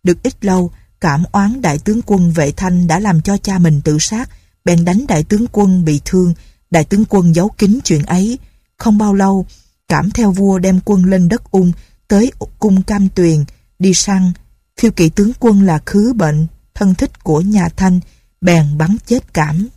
[0.03, 3.82] Được ít lâu, cảm oán đại tướng quân vệ thanh đã làm cho cha mình
[3.82, 4.29] tự sát,
[4.65, 6.34] bèn đánh đại tướng quân bị thương,
[6.71, 8.39] đại tướng quân giấu kín chuyện ấy.
[8.77, 9.45] Không bao lâu,
[9.88, 11.71] cảm theo vua đem quân lên đất ung,
[12.08, 13.43] tới cung cam tuyền,
[13.79, 14.31] đi săn,
[14.77, 17.99] phiêu kỵ tướng quân là khứ bệnh, thân thích của nhà Thanh,
[18.41, 19.67] bèn bắn chết cảm.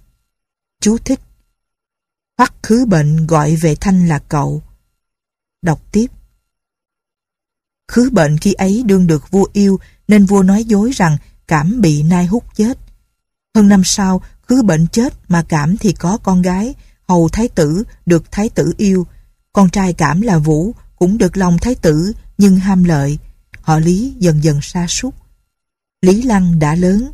[0.81, 1.21] Chú thích
[2.39, 4.63] Hoắc khứ bệnh gọi về Thanh là cậu.
[5.63, 6.07] Đọc tiếp
[7.89, 9.79] Khứ bệnh khi ấy đương được vua yêu
[10.09, 11.17] nên vua nói dối rằng
[11.49, 12.79] cảm bị nai hút chết.
[13.55, 16.75] Hơn năm sau, khứ bệnh chết mà cảm thì có con gái,
[17.09, 19.07] hầu thái tử được thái tử yêu.
[19.53, 23.19] Con trai cảm là Vũ cũng được lòng thái tử nhưng ham lợi
[23.67, 25.15] họ Lý dần dần sa sút.
[26.03, 27.13] Lý Lăng đã lớn.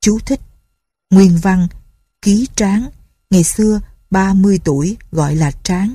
[0.00, 0.40] Chú thích.
[1.10, 1.68] Nguyên văn
[2.22, 2.90] Ký Tráng
[3.30, 5.94] Ngày xưa 30 tuổi gọi là Tráng.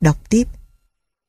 [0.00, 0.48] Đọc tiếp.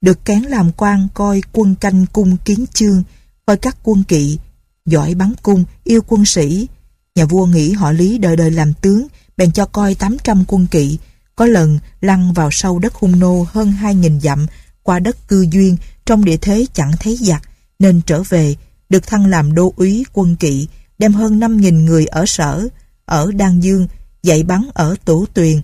[0.02, 3.04] Được cán làm quan coi quân canh cung kiến chương
[3.46, 4.40] Coi các quân kỵ
[4.86, 6.68] Giỏi bắn cung, yêu quân sĩ.
[7.16, 10.98] Nhà vua nghĩ họ Lý đời đời làm tướng Bèn cho coi 800 quân kỵ.
[11.36, 14.48] Có lần lăn vào sâu đất hung nô hơn 2.000 dặm
[14.84, 17.42] Qua đất cư duyên trong địa thế chẳng thấy giặc,
[17.80, 18.56] nên trở về,
[18.90, 20.68] được thăng làm đô úy, quân kỵ,
[21.00, 22.68] đem hơn 5.000 người ở sở,
[23.06, 23.88] ở Đan Dương,
[24.24, 25.62] dạy bắn ở Tổ Tuyền.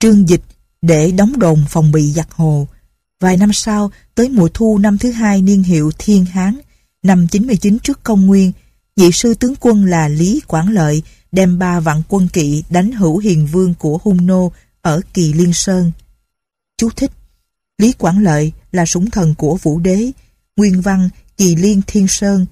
[0.00, 0.42] Trương dịch
[0.82, 2.68] để đóng đồn phòng bị giặc hồ.
[3.20, 6.58] Vài năm sau, tới mùa thu năm thứ hai niên hiệu Thiên Hán,
[7.02, 8.52] năm 99 trước công nguyên
[8.96, 13.18] nhị sư tướng quân là Lý Quảng Lợi đem ba vạn quân kỵ đánh hữu
[13.18, 15.92] hiền vương của Hung Nô ở Kỳ Liên Sơn.
[16.78, 17.10] Chú thích.
[17.78, 20.10] Lý Quảng Lợi là súng thần của Vũ Đế,
[20.56, 22.46] nguyên văn Kỳ Liên Thiên Sơn,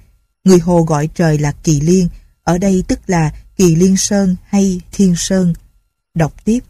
[0.44, 2.08] người Hồ gọi trời là Kỳ Liên,
[2.42, 5.54] ở đây tức là Kỳ Liên Sơn hay Thiên Sơn.
[6.14, 6.60] Đọc tiếp.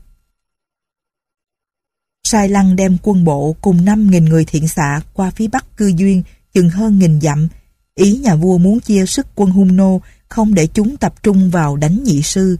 [2.24, 6.22] Sai Lăng đem quân bộ cùng 5.000 người thiện xạ qua phía bắc cư duyên
[6.54, 7.48] chừng hơn nghìn dặm.
[7.94, 11.76] Ý nhà vua muốn chia sức quân hung nô không để chúng tập trung vào
[11.76, 12.56] đánh nhị sư.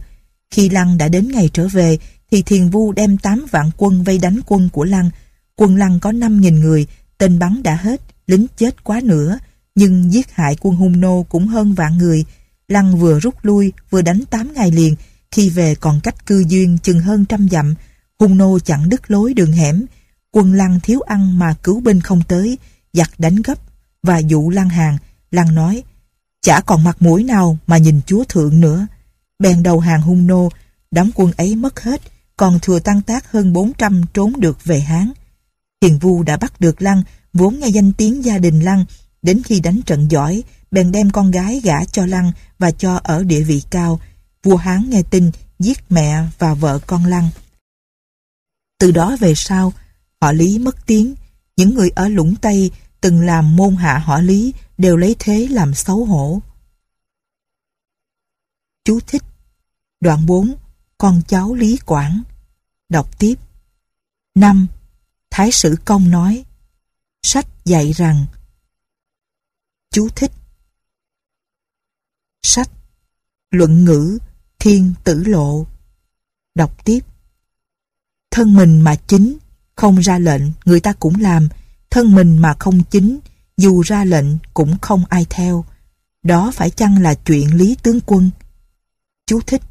[0.51, 1.97] Khi Lăng đã đến ngày trở về
[2.31, 5.09] thì Thiền Vu đem 8 vạn quân vây đánh quân của Lăng
[5.55, 6.87] Quân Lăng có 5.000 người,
[7.17, 9.39] tên bắn đã hết, lính chết quá nữa,
[9.75, 12.25] nhưng giết hại quân hung nô cũng hơn vạn người.
[12.67, 14.95] Lăng vừa rút lui, vừa đánh 8 ngày liền,
[15.31, 17.75] khi về còn cách cư duyên chừng hơn trăm dặm,
[18.19, 19.85] hung nô chặn đứt lối đường hẻm.
[20.31, 22.57] Quân Lăng thiếu ăn mà cứu binh không tới,
[22.93, 23.57] giặc đánh gấp,
[24.03, 24.97] và dụ Lăng hàng.
[25.31, 25.83] Lăng nói,
[26.41, 28.87] chả còn mặt mũi nào mà nhìn chúa thượng nữa.
[29.39, 30.49] Bèn đầu hàng hung nô,
[30.91, 32.01] đám quân ấy mất hết,
[32.37, 35.11] còn thừa tăng tác hơn 400 trốn được về Hán.
[35.83, 38.85] Hiền Vu đã bắt được Lăng, vốn nghe danh tiếng gia đình Lăng,
[39.21, 43.23] đến khi đánh trận giỏi, bèn đem con gái gả cho Lăng và cho ở
[43.23, 43.99] địa vị cao.
[44.43, 47.29] Vua Hán nghe tin, giết mẹ và vợ con Lăng.
[48.79, 49.73] Từ đó về sau,
[50.21, 51.15] họ Lý mất tiếng,
[51.57, 55.73] những người ở Lũng Tây từng làm môn hạ họ Lý đều lấy thế làm
[55.73, 56.41] xấu hổ.
[58.85, 59.23] Chú thích
[60.01, 60.55] Đoạn 4
[60.97, 62.23] Con cháu Lý Quảng
[62.89, 63.35] Đọc tiếp
[64.35, 64.67] 5.
[65.35, 66.45] Thái sử công nói
[67.23, 68.25] Sách dạy rằng
[69.91, 70.31] Chú thích
[72.43, 72.69] Sách
[73.51, 74.17] Luận ngữ
[74.59, 75.65] Thiên tử lộ
[76.55, 76.99] Đọc tiếp
[78.31, 79.37] Thân mình mà chính
[79.75, 81.49] Không ra lệnh, người ta cũng làm.
[81.89, 83.19] Thân mình mà không chính,
[83.57, 85.65] dù ra lệnh cũng không ai theo.
[86.23, 88.29] Đó phải chăng là chuyện Lý Tướng Quân?
[89.27, 89.61] Chú thích.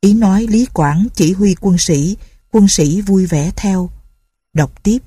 [0.00, 2.16] Ý nói Lý Quảng chỉ huy quân sĩ,
[2.52, 3.90] quân sĩ vui vẻ theo.
[4.58, 4.98] Đọc tiếp.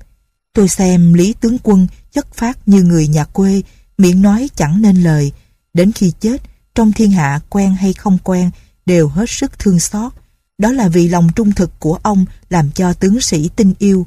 [0.52, 3.62] Tôi xem Lý Tướng Quân chất phát như người nhà quê,
[3.98, 5.32] miệng nói chẳng nên lời.
[5.74, 6.42] Đến khi chết,
[6.74, 8.50] trong thiên hạ quen hay không quen,
[8.86, 10.12] đều hết sức thương xót.
[10.58, 14.06] Đó là vì lòng trung thực của ông làm cho tướng sĩ tin yêu.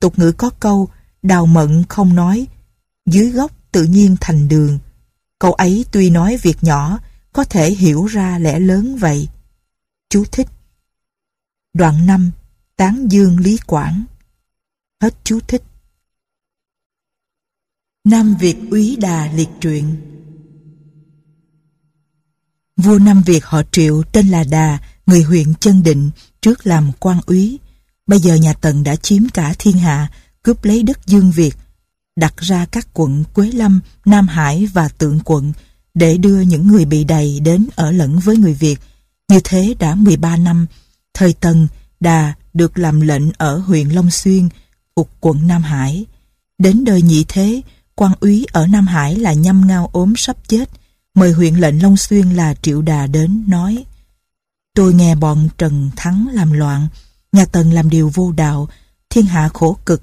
[0.00, 0.88] Tục ngữ có câu,
[1.22, 2.46] đào mận không nói,
[3.06, 4.78] dưới gốc tự nhiên thành đường.
[5.38, 6.98] Câu ấy tuy nói việc nhỏ,
[7.32, 9.28] có thể hiểu ra lẽ lớn vậy.
[10.10, 10.48] Chú thích
[11.74, 12.30] Đoạn 5
[12.76, 14.04] Tán Dương Lý Quảng
[15.02, 15.62] Hết chú thích
[18.04, 19.96] Nam Việt úy đà liệt truyện
[22.76, 27.20] Vua Nam Việt họ Triệu tên là Đà, người huyện Chân Định, trước làm quan
[27.26, 27.58] úy.
[28.06, 30.10] Bây giờ nhà Tần đã chiếm cả thiên hạ,
[30.42, 31.56] cướp lấy đất Dương Việt,
[32.16, 35.52] đặt ra các quận Quế Lâm, Nam Hải và Tượng quận
[35.94, 38.76] để đưa những người bị đầy đến ở lẫn với người Việt.
[39.28, 40.66] Như thế đã 13 năm,
[41.14, 41.68] thời Tần,
[42.00, 44.48] Đà được làm lệnh ở huyện Long Xuyên,
[44.98, 46.06] thuộc quận Nam Hải.
[46.58, 47.62] Đến đời nhị thế,
[47.94, 50.70] quan úy ở Nam Hải là nhâm ngao ốm sắp chết,
[51.14, 53.84] mời huyện lệnh Long Xuyên là Triệu Đà đến nói
[54.74, 56.88] Tôi nghe bọn Trần Thắng làm loạn,
[57.32, 58.68] nhà Tần làm điều vô đạo,
[59.10, 60.02] thiên hạ khổ cực,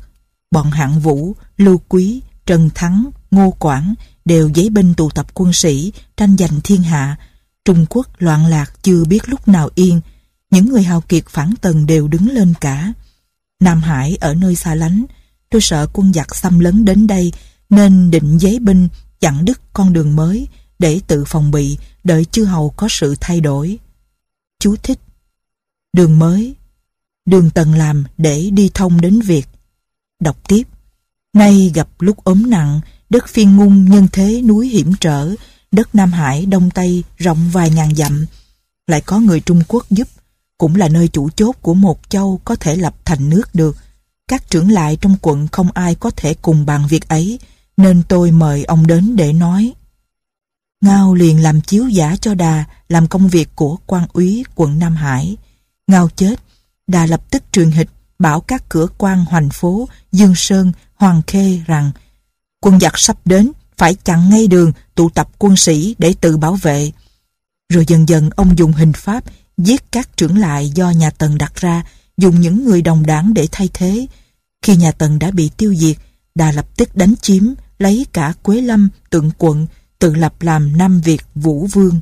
[0.51, 3.93] bọn hạng vũ, lưu quý, Trần Thắng, Ngô Quảng
[4.25, 7.15] đều giấy binh tụ tập quân sĩ, tranh giành thiên hạ.
[7.65, 10.01] Trung Quốc loạn lạc chưa biết lúc nào yên,
[10.51, 12.93] những người hào kiệt phản tần đều đứng lên cả.
[13.59, 15.05] Nam Hải ở nơi xa lánh,
[15.49, 17.31] tôi sợ quân giặc xâm lấn đến đây
[17.69, 18.87] nên định giấy binh
[19.19, 20.47] chặn đứt con đường mới
[20.79, 23.77] để tự phòng bị đợi chư hầu có sự thay đổi.
[24.59, 24.99] Chú thích
[25.93, 26.55] Đường mới
[27.25, 29.47] Đường tần làm để đi thông đến Việt
[30.19, 30.63] Đọc tiếp
[31.33, 35.35] Nay gặp lúc ốm nặng Đất phiên ngung nhân thế núi hiểm trở
[35.71, 38.25] Đất Nam Hải Đông Tây rộng vài ngàn dặm
[38.87, 40.07] Lại có người Trung Quốc giúp
[40.57, 43.77] cũng là nơi chủ chốt của một châu Có thể lập thành nước được
[44.27, 47.39] Các trưởng lại trong quận không ai có thể cùng bàn việc ấy
[47.77, 49.73] Nên tôi mời ông đến để nói
[50.81, 54.95] Ngao liền làm chiếu giả cho Đà làm công việc của quan úy quận Nam
[54.95, 55.37] Hải.
[55.87, 56.35] Ngao chết,
[56.87, 57.89] Đà lập tức truyền hịch
[58.19, 61.91] bảo các cửa quan hoành phố Dương Sơn, Hoàng Khê rằng
[62.61, 66.55] quân giặc sắp đến phải chặn ngay đường tụ tập quân sĩ để tự bảo
[66.55, 66.91] vệ.
[67.69, 69.23] Rồi dần dần ông dùng hình pháp
[69.57, 71.83] giết các trưởng lại do nhà Tần đặt ra
[72.17, 74.07] dùng những người đồng đảng để thay thế.
[74.61, 75.97] Khi nhà Tần đã bị tiêu diệt,
[76.35, 77.43] Đà lập tức đánh chiếm
[77.79, 79.67] lấy cả Quế Lâm, Tượng Quận
[79.99, 81.99] tự lập làm Nam Việt Vũ Vương.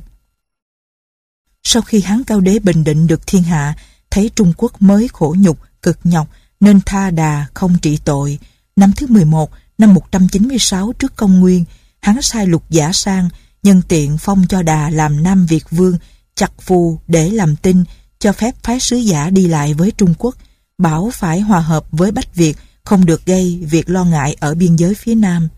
[1.62, 3.76] Sau khi Hán Cao Đế bình định được thiên hạ,
[4.10, 6.28] thấy Trung Quốc mới khổ nhục, cực nhọc,
[6.60, 8.38] nên tha đà không trị tội.
[8.76, 11.64] Năm thứ 11, năm 196 trước công nguyên,
[12.00, 13.28] hắn sai lục giả sang,
[13.62, 15.98] nhân tiện phong cho đà làm Nam Việt Vương,
[16.36, 17.84] chặt phù để làm tin,
[18.18, 20.34] cho phép phái sứ giả đi lại với Trung Quốc,
[20.78, 24.76] bảo phải hòa hợp với Bách Việt, không được gây việc lo ngại ở biên
[24.76, 25.48] giới phía Nam.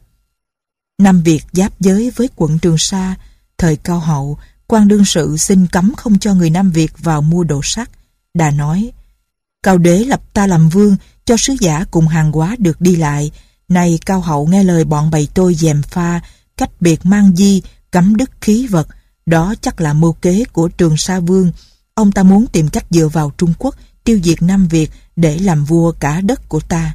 [0.99, 3.15] Nam Việt giáp giới với quận Trường Sa,
[3.59, 7.45] thời cao hậu, quan đương sự xin cấm không cho người Nam Việt vào mua
[7.45, 7.91] đồ sắt.
[8.35, 8.93] đã nói,
[9.63, 13.31] Cao đế lập ta làm vương, cho sứ giả cùng hàng hóa được đi lại.
[13.69, 16.21] nay cao hậu nghe lời bọn bầy tôi dèm pha,
[16.57, 18.89] cách biệt mang di, cấm đức khí vật.
[19.27, 21.53] Đó chắc là mưu kế của trường Sa Vương.
[21.95, 25.65] Ông ta muốn tìm cách dựa vào Trung Quốc, tiêu diệt Nam Việt để làm
[25.65, 26.95] vua cả đất của ta.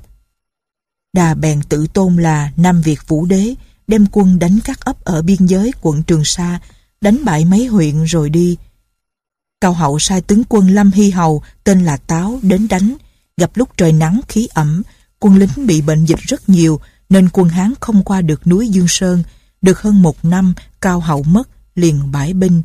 [1.13, 3.55] Đà bèn tự tôn là Nam Việt Vũ Đế,
[3.87, 6.59] đem quân đánh các ấp ở biên giới quận Trường Sa,
[7.01, 8.57] đánh bại mấy huyện rồi đi.
[9.61, 12.95] Cao Hậu sai tướng quân Lâm Hy Hầu tên là Táo đến đánh,
[13.37, 14.83] gặp lúc trời nắng khí ẩm,
[15.19, 18.87] quân lính bị bệnh dịch rất nhiều nên quân Hán không qua được núi Dương
[18.87, 19.23] Sơn,
[19.61, 21.49] được hơn một năm Cao Hậu mất,
[21.81, 22.61] liền bãi binh.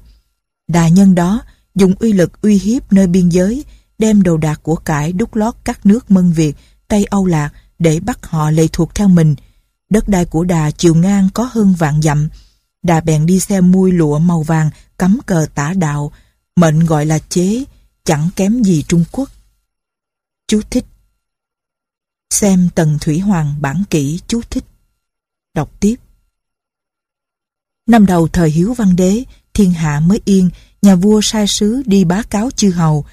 [0.69, 1.43] Đà nhân đó
[1.75, 3.65] dùng uy lực uy hiếp nơi biên giới,
[3.99, 6.57] đem đồ đạc của cải đúc lót các nước Mân Việt,
[6.89, 9.35] Tây Âu Lạc để bắt họ lệ thuộc theo mình,
[9.91, 12.29] Đất đai của Đà chiều ngang có hơn vạn dặm.
[12.83, 16.13] Đà bèn đi xe mui lụa màu vàng cắm cờ tả đạo,
[16.57, 17.65] mệnh gọi là chế,
[18.05, 19.31] chẳng kém gì Trung Quốc.
[20.49, 20.85] Chú thích
[22.31, 24.65] Xem Tần Thủy Hoàng bản kỹ chú thích.
[25.55, 25.97] Đọc tiếp.
[27.87, 30.51] Năm đầu thời Hiếu Văn Đế, thiên hạ mới yên,
[30.83, 33.05] nhà vua sai sứ đi bá cáo chư hầu.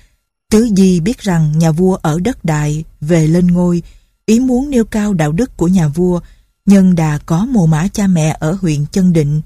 [0.51, 3.83] Tứ Di biết rằng nhà vua ở đất đại, về lên ngôi,
[4.25, 6.19] ý muốn nêu cao đạo đức của nhà vua,
[6.65, 9.41] Nhân đà có mồ mã cha mẹ ở huyện Chân Định.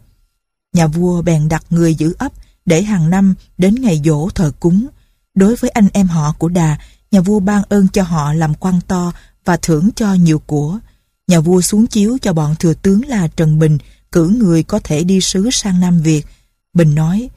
[0.73, 2.31] Nhà vua bèn đặt người giữ ấp
[2.65, 4.87] để hàng năm đến ngày dỗ thờ cúng.
[5.35, 6.77] Đối với anh em họ của đà,
[7.11, 9.13] nhà vua ban ơn cho họ làm quan to
[9.45, 10.79] và thưởng cho nhiều của.
[11.27, 13.77] Nhà vua xuống chiếu cho bọn thừa tướng là Trần Bình
[14.11, 16.25] cử người có thể đi sứ sang Nam Việt.
[16.73, 17.29] Bình nói,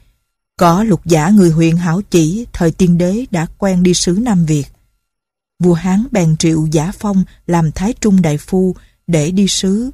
[0.57, 4.45] có lục giả người huyện hảo chỉ thời tiên đế đã quen đi sứ Nam
[4.45, 4.65] Việt.
[5.59, 8.75] Vua Hán bèn triệu giả phong làm Thái Trung Đại Phu
[9.07, 9.91] để đi sứ.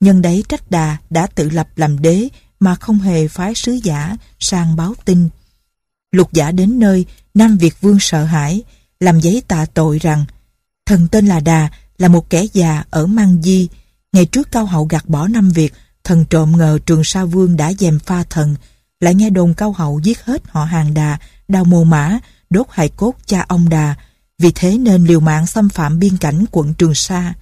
[0.00, 2.28] Nhân đấy trách đà đã tự lập làm đế
[2.60, 5.28] mà không hề phái sứ giả sang báo tin.
[6.12, 8.62] Lục giả đến nơi, Nam Việt Vương sợ hãi,
[9.00, 10.24] làm giấy tạ tội rằng
[10.86, 13.68] thần tên là Đà là một kẻ già ở Mang Di.
[14.12, 17.72] Ngày trước Cao Hậu gạt bỏ năm việc thần trộm ngờ Trường Sa Vương đã
[17.72, 18.54] dèm pha thần,
[19.00, 21.18] lại nghe đồn Cao Hậu giết hết họ hàng Đà,
[21.48, 22.18] đào mồ mã,
[22.50, 23.94] đốt hài cốt cha ông Đà.
[24.38, 27.34] Vì thế nên liều mạng xâm phạm biên cảnh quận Trường Sa.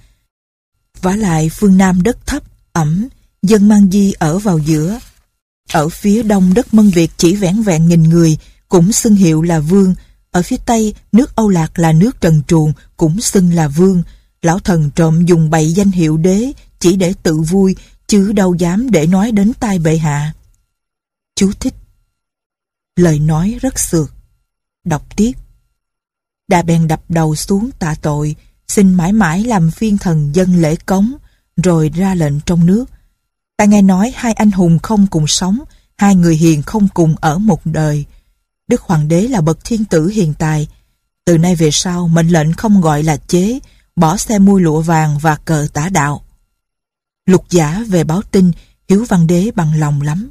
[1.02, 3.09] vả lại phương Nam đất thấp, ẩm,
[3.42, 4.98] dân Mang Di ở vào giữa.
[5.72, 9.61] Ở phía đông đất Mân Việt chỉ vẻn vẹn nghìn người, cũng xưng hiệu là
[9.61, 9.94] vương.
[10.31, 14.02] Ở phía tây, nước Âu Lạc là nước Trần Truồng, cũng xưng là vương.
[14.46, 18.90] Lão thần trộm dùng bậy danh hiệu đế chỉ để tự vui, chứ đâu dám
[18.90, 20.32] để nói đến tai bệ hạ.
[21.37, 21.74] Chú thích
[22.96, 24.11] Lời nói rất sượt.
[24.85, 25.32] Đọc tiếp.
[26.48, 28.37] Đà bèn đập đầu xuống tạ tội,
[28.68, 31.12] xin mãi mãi làm phiên thần dân lễ cống,
[31.56, 32.85] rồi ra lệnh trong nước.
[33.56, 35.59] Ta nghe nói hai anh hùng không cùng sống,
[35.96, 38.04] hai người hiền không cùng ở một đời.
[38.68, 40.68] Đức Hoàng đế là bậc thiên tử hiền tài.
[41.24, 43.59] Từ nay về sau, mệnh lệnh không gọi là chế,
[43.96, 46.24] bỏ xe mua lụa vàng và cờ tả đạo.
[47.26, 48.52] Lục giả về báo tin,
[48.88, 50.30] Hiếu Văn Đế bằng lòng lắm.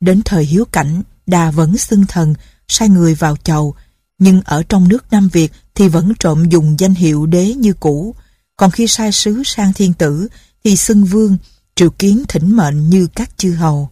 [0.00, 2.34] Đến thời hiếu cảnh, đà vẫn xưng thần,
[2.68, 3.74] sai người vào chầu,
[4.18, 8.14] nhưng ở trong nước Nam Việt thì vẫn trộm dùng danh hiệu đế như cũ,
[8.56, 10.28] còn khi sai sứ sang thiên tử
[10.64, 11.36] thì xưng vương,
[11.74, 13.88] triệu kiến thỉnh mệnh như các chư hầu.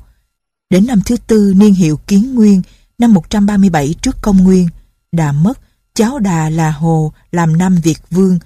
[0.70, 2.62] Đến năm thứ tư niên hiệu kiến nguyên,
[2.98, 4.68] năm 137 trước công nguyên,
[5.12, 5.58] đà mất,
[5.94, 8.38] cháu đà là Hồ làm Nam Việt vương.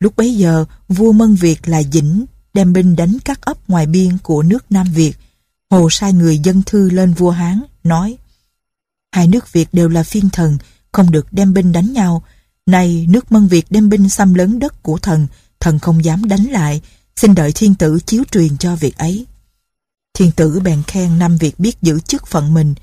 [0.00, 4.18] Lúc bấy giờ, vua Mân Việt là Dĩnh, đem binh đánh các ấp ngoài biên
[4.22, 5.12] của nước Nam Việt.
[5.70, 8.16] Hồ sai người dân thư lên vua Hán, nói
[9.12, 10.58] Hai nước Việt đều là phiên thần,
[10.92, 12.22] không được đem binh đánh nhau.
[12.66, 15.26] Nay nước Mân Việt đem binh xâm lấn đất của thần,
[15.60, 16.80] thần không dám đánh lại,
[17.16, 19.26] xin đợi thiên tử chiếu truyền cho việc ấy.
[20.14, 22.74] Thiên tử bèn khen Nam Việt biết giữ chức phận mình,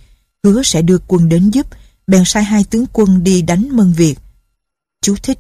[0.44, 1.68] hứa sẽ đưa quân đến giúp,
[2.08, 4.20] bèn sai hai tướng quân đi đánh Mân Việt.
[5.02, 5.40] Chú thích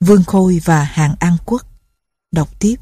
[0.00, 1.62] Vương Khôi và Hàng An Quốc
[2.32, 2.76] Đọc tiếp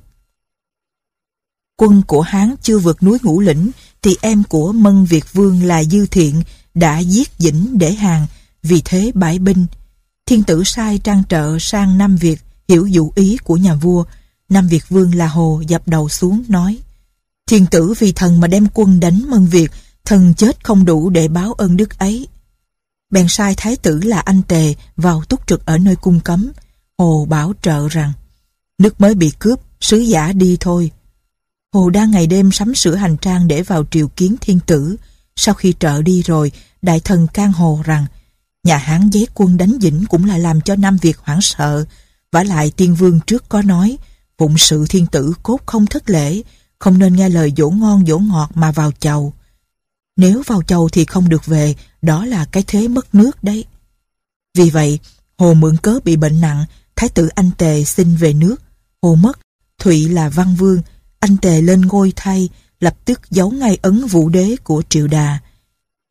[1.76, 3.70] Quân của Hán chưa vượt núi Ngũ Lĩnh,
[4.02, 6.42] thì em của Mân Việt Vương là Dư Thiện
[6.74, 8.26] đã giết Dĩnh để hàng
[8.62, 9.66] vì thế bãi binh.
[10.26, 14.05] Thiên tử sai trang trợ sang Nam Việt, hiểu dụ ý của nhà vua.
[14.48, 16.79] Nam Việt Vương là Hồ, dập đầu xuống, nói,
[17.46, 19.70] Thiên tử vì thần mà đem quân đánh Mân Việt,
[20.05, 22.29] thần chết không đủ để báo ơn đức ấy.
[23.11, 26.52] Bèn sai thái tử là anh Tề vào túc trực ở nơi cung cấm.
[26.99, 28.13] Hồ bảo trợ rằng
[28.79, 30.91] Nước mới bị cướp, sứ giả đi thôi.
[31.73, 34.97] Hồ đang ngày đêm sắm sửa hành trang để vào triều kiến thiên tử.
[35.37, 38.07] Sau khi trợ đi rồi, đại thần can hồ rằng
[38.65, 41.85] nhà Hán giấy quân đánh dĩnh cũng là làm cho Nam Việt hoảng sợ.
[42.33, 43.99] vả lại tiên vương trước có nói,
[44.39, 46.43] phụng sự thiên tử cốt không thất lễ,
[46.79, 49.33] không nên nghe lời dỗ ngon dỗ ngọt mà vào chầu.
[50.17, 53.65] Nếu vào chầu thì không được về, đó là cái thế mất nước đấy.
[54.55, 54.99] Vì vậy,
[55.39, 56.65] Hồ mượn cớ bị bệnh nặng,
[56.97, 58.57] Thái tử Anh Tề xin về nước.
[59.03, 59.39] Hồ mất,
[59.79, 60.83] Thụy là văn vương,
[61.21, 62.49] anh Tề lên ngôi thay,
[62.81, 65.39] lập tức giấu ngay ấn vũ đế của Triệu Đà.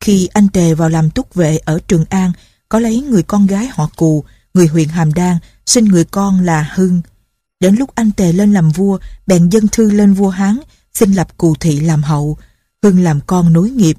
[0.00, 2.32] Khi anh Tề vào làm túc vệ ở Trường An,
[2.68, 6.70] có lấy người con gái họ Cù, người huyện Hàm Đan, sinh người con là
[6.74, 7.02] Hưng.
[7.60, 10.58] Đến lúc anh Tề lên làm vua, bèn dân thư lên vua Hán,
[10.94, 12.38] xin lập Cù Thị làm hậu.
[12.82, 13.96] Hưng làm con nối nghiệp.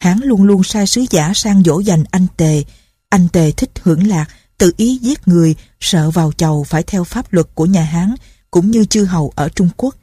[0.00, 2.64] Hán luôn luôn sai sứ giả sang dỗ dành anh Tề.
[3.08, 4.26] Anh Tề thích hưởng lạc,
[4.58, 8.14] tự ý giết người, sợ vào chầu phải theo pháp luật của nhà Hán,
[8.50, 9.94] cũng như chư hầu ở Trung Quốc.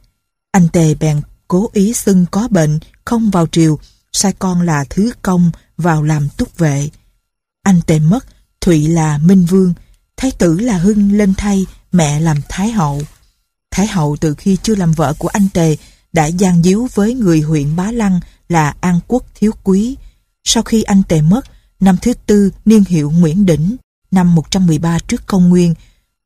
[0.52, 3.80] Anh Tề bèn cố ý xưng có bệnh, không vào triều,
[4.12, 6.90] sai con là Thứ Công vào làm túc vệ.
[7.64, 8.26] Anh Tề mất,
[8.62, 9.74] Thụy là Minh Vương,
[10.18, 13.02] Thái tử là Hưng lên thay, mẹ làm Thái hậu.
[13.72, 15.78] Thái hậu từ khi chưa làm vợ của anh Tề
[16.14, 19.96] đã gian díu với người huyện Bá Lăng là An Quốc Thiếu Quý.
[20.44, 21.46] Sau khi anh Tề mất,
[21.80, 23.76] năm thứ tư niên hiệu Nguyễn Đỉnh,
[24.12, 25.74] năm 113 trước công nguyên,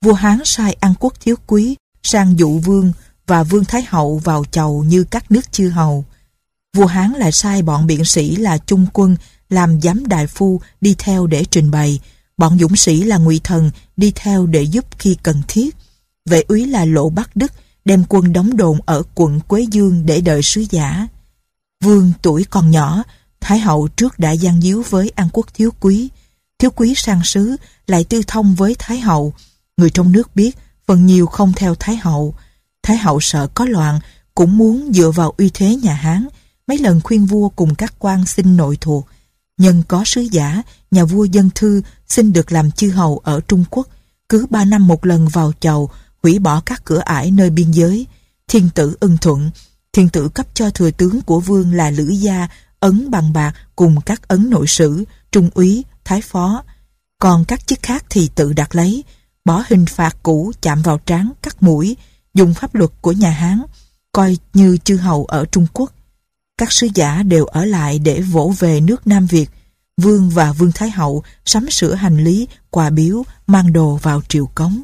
[0.01, 2.91] vua Hán sai An Quốc Thiếu Quý sang dụ vương
[3.27, 6.05] và vương Thái Hậu vào chầu như các nước chư hầu.
[6.77, 9.15] Vua Hán lại sai bọn biện sĩ là trung quân
[9.49, 11.99] làm giám đại phu đi theo để trình bày,
[12.37, 15.75] bọn dũng sĩ là ngụy thần đi theo để giúp khi cần thiết.
[16.25, 17.51] Vệ úy là Lộ Bắc Đức
[17.85, 21.07] đem quân đóng đồn ở quận Quế Dương để đợi sứ giả.
[21.83, 23.03] Vương tuổi còn nhỏ,
[23.41, 26.09] Thái hậu trước đã gian díu với An Quốc Thiếu Quý
[26.59, 27.55] thiếu quý sang sứ,
[27.87, 29.33] lại tư thông với Thái hậu.
[29.77, 30.57] Người trong nước biết,
[30.87, 32.35] phần nhiều không theo Thái hậu.
[32.83, 33.99] Thái hậu sợ có loạn,
[34.35, 36.27] cũng muốn dựa vào uy thế nhà Hán,
[36.67, 39.07] mấy lần khuyên vua cùng các quan xin nội thuộc.
[39.57, 43.63] Nhân có sứ giả, nhà vua dân thư xin được làm chư hầu ở Trung
[43.69, 43.87] Quốc,
[44.29, 45.89] cứ ba năm một lần vào chầu,
[46.23, 48.07] hủy bỏ các cửa ải nơi biên giới.
[48.47, 49.51] Thiên tử ưng thuận,
[49.93, 52.47] thiên tử cấp cho thừa tướng của vương là Lữ Gia,
[52.79, 56.63] ấn bằng bạc cùng các ấn nội sử, trung úy, thái phó.
[57.19, 59.03] Còn các chức khác thì tự đặt lấy,
[59.45, 61.97] bỏ hình phạt cũ chạm vào trán, cắt mũi,
[62.33, 63.61] dùng pháp luật của nhà Hán,
[64.11, 65.91] coi như chư hầu ở Trung Quốc.
[66.57, 69.49] Các sứ giả đều ở lại để vỗ về nước Nam Việt.
[69.97, 74.45] Vương và Vương Thái Hậu sắm sửa hành lý, quà biếu, mang đồ vào triều
[74.45, 74.81] cống.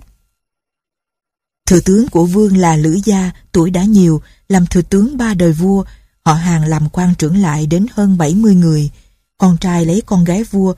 [1.67, 5.51] Thừa tướng của Vương là Lữ Gia, tuổi đã nhiều, làm thừa tướng ba đời
[5.51, 5.83] vua,
[6.25, 8.89] họ hàng làm quan trưởng lại đến hơn 70 người.
[9.37, 10.73] Con trai lấy con gái vua,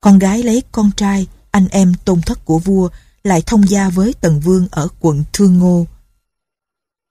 [0.00, 2.88] con gái lấy con trai, anh em tôn thất của vua,
[3.24, 5.86] lại thông gia với Tần Vương ở quận Thương Ngô.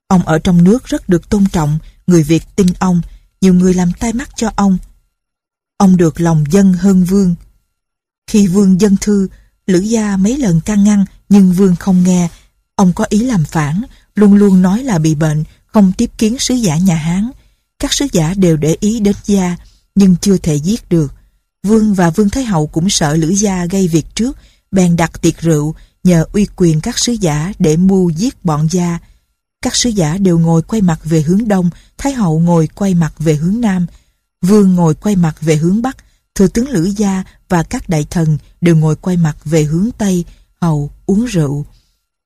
[0.07, 3.01] Ông ở trong nước rất được tôn trọng, người Việt tin ông,
[3.41, 4.77] nhiều người làm tai mắt cho ông.
[5.77, 7.35] Ông được lòng dân hơn Vương.
[8.27, 9.27] Khi Vương dân thư,
[9.67, 12.29] Lữ Gia mấy lần can ngăn nhưng Vương không nghe.
[12.75, 13.81] Ông có ý làm phản,
[14.15, 17.31] luôn luôn nói là bị bệnh, không tiếp kiến sứ giả nhà Hán.
[17.79, 19.57] Các sứ giả đều để ý đến Gia,
[19.95, 21.13] nhưng chưa thể giết được.
[21.63, 24.37] Vương và Vương Thái Hậu cũng sợ Lữ Gia gây việc trước,
[24.71, 28.99] bèn đặt tiệc rượu, nhờ uy quyền các sứ giả để mưu giết bọn Gia.
[29.61, 33.13] Các sứ giả đều ngồi quay mặt về hướng đông, Thái hậu ngồi quay mặt
[33.19, 33.85] về hướng nam,
[34.41, 35.97] vương ngồi quay mặt về hướng bắc,
[36.35, 40.25] thừa tướng Lữ Gia và các đại thần đều ngồi quay mặt về hướng tây,
[40.61, 41.65] hầu uống rượu.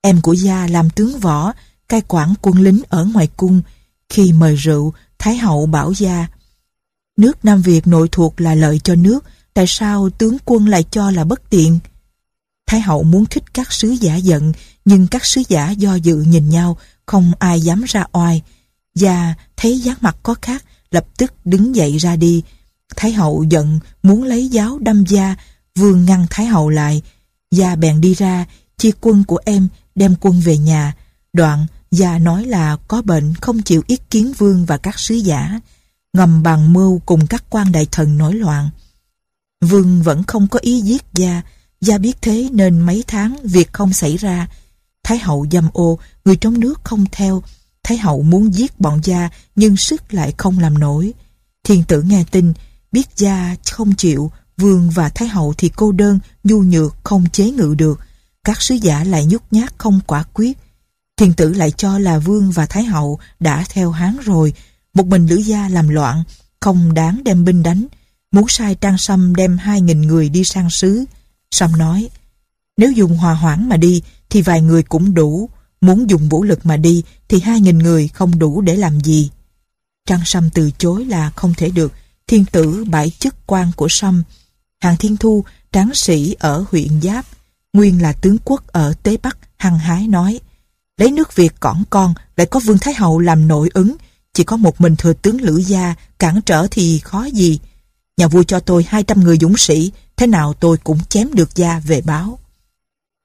[0.01, 1.53] Em của Gia làm tướng võ,
[1.89, 3.61] cai quản quân lính ở ngoài cung.
[4.09, 6.27] Khi mời rượu, Thái hậu bảo Gia,
[7.17, 11.11] nước Nam Việt nội thuộc là lợi cho nước, tại sao tướng quân lại cho
[11.11, 11.79] là bất tiện?
[12.67, 14.53] Thái hậu muốn khích các sứ giả giận,
[14.85, 18.41] nhưng các sứ giả do dự nhìn nhau, không ai dám ra oai.
[18.95, 22.43] Gia thấy dáng mặt có khác, lập tức đứng dậy ra đi.
[22.95, 25.35] Thái hậu giận, muốn lấy giáo đâm Gia,
[25.75, 27.01] vương ngăn Thái hậu lại.
[27.51, 28.45] Gia bèn đi ra,
[28.77, 30.93] chia quân của em, đem quân về nhà.
[31.33, 35.59] Đoạn, Gia nói là có bệnh không chịu ý kiến vương và các sứ giả.
[36.13, 38.69] Ngầm bàn mưu cùng các quan đại thần nổi loạn.
[39.61, 41.41] Vương vẫn không có ý giết Gia.
[41.81, 44.47] Gia biết thế nên mấy tháng việc không xảy ra.
[45.03, 47.43] Thái hậu dâm ô, người trong nước không theo.
[47.83, 51.13] Thái hậu muốn giết bọn gia nhưng sức lại không làm nổi.
[51.63, 52.53] Thiên tử nghe tin,
[52.91, 57.51] biết gia không chịu, vương và thái hậu thì cô đơn, nhu nhược, không chế
[57.51, 57.99] ngự được.
[58.43, 60.57] Các sứ giả lại nhút nhát không quả quyết.
[61.17, 64.53] Thiên tử lại cho là vương và thái hậu đã theo hán rồi.
[64.93, 66.23] Một mình lữ gia làm loạn,
[66.59, 67.87] không đáng đem binh đánh.
[68.31, 71.05] Muốn sai Trang Sâm đem hai nghìn người đi sang sứ.
[71.51, 72.09] Sâm nói,
[72.77, 75.49] nếu dùng hòa hoãn mà đi thì vài người cũng đủ.
[75.81, 79.29] Muốn dùng vũ lực mà đi thì hai nghìn người không đủ để làm gì.
[80.05, 81.93] Trang Sâm từ chối là không thể được.
[82.27, 84.23] Thiên tử bãi chức quan của Sâm.
[84.79, 87.25] Hàng Thiên Thu, tráng sĩ ở huyện Giáp,
[87.73, 90.39] nguyên là tướng quốc ở Tế Bắc, hăng hái nói
[91.01, 93.95] lấy nước Việt cõng con lại có Vương Thái Hậu làm nội ứng
[94.33, 97.59] chỉ có một mình thừa tướng Lữ Gia cản trở thì khó gì
[98.17, 101.79] nhà vua cho tôi 200 người dũng sĩ thế nào tôi cũng chém được Gia
[101.79, 102.39] về báo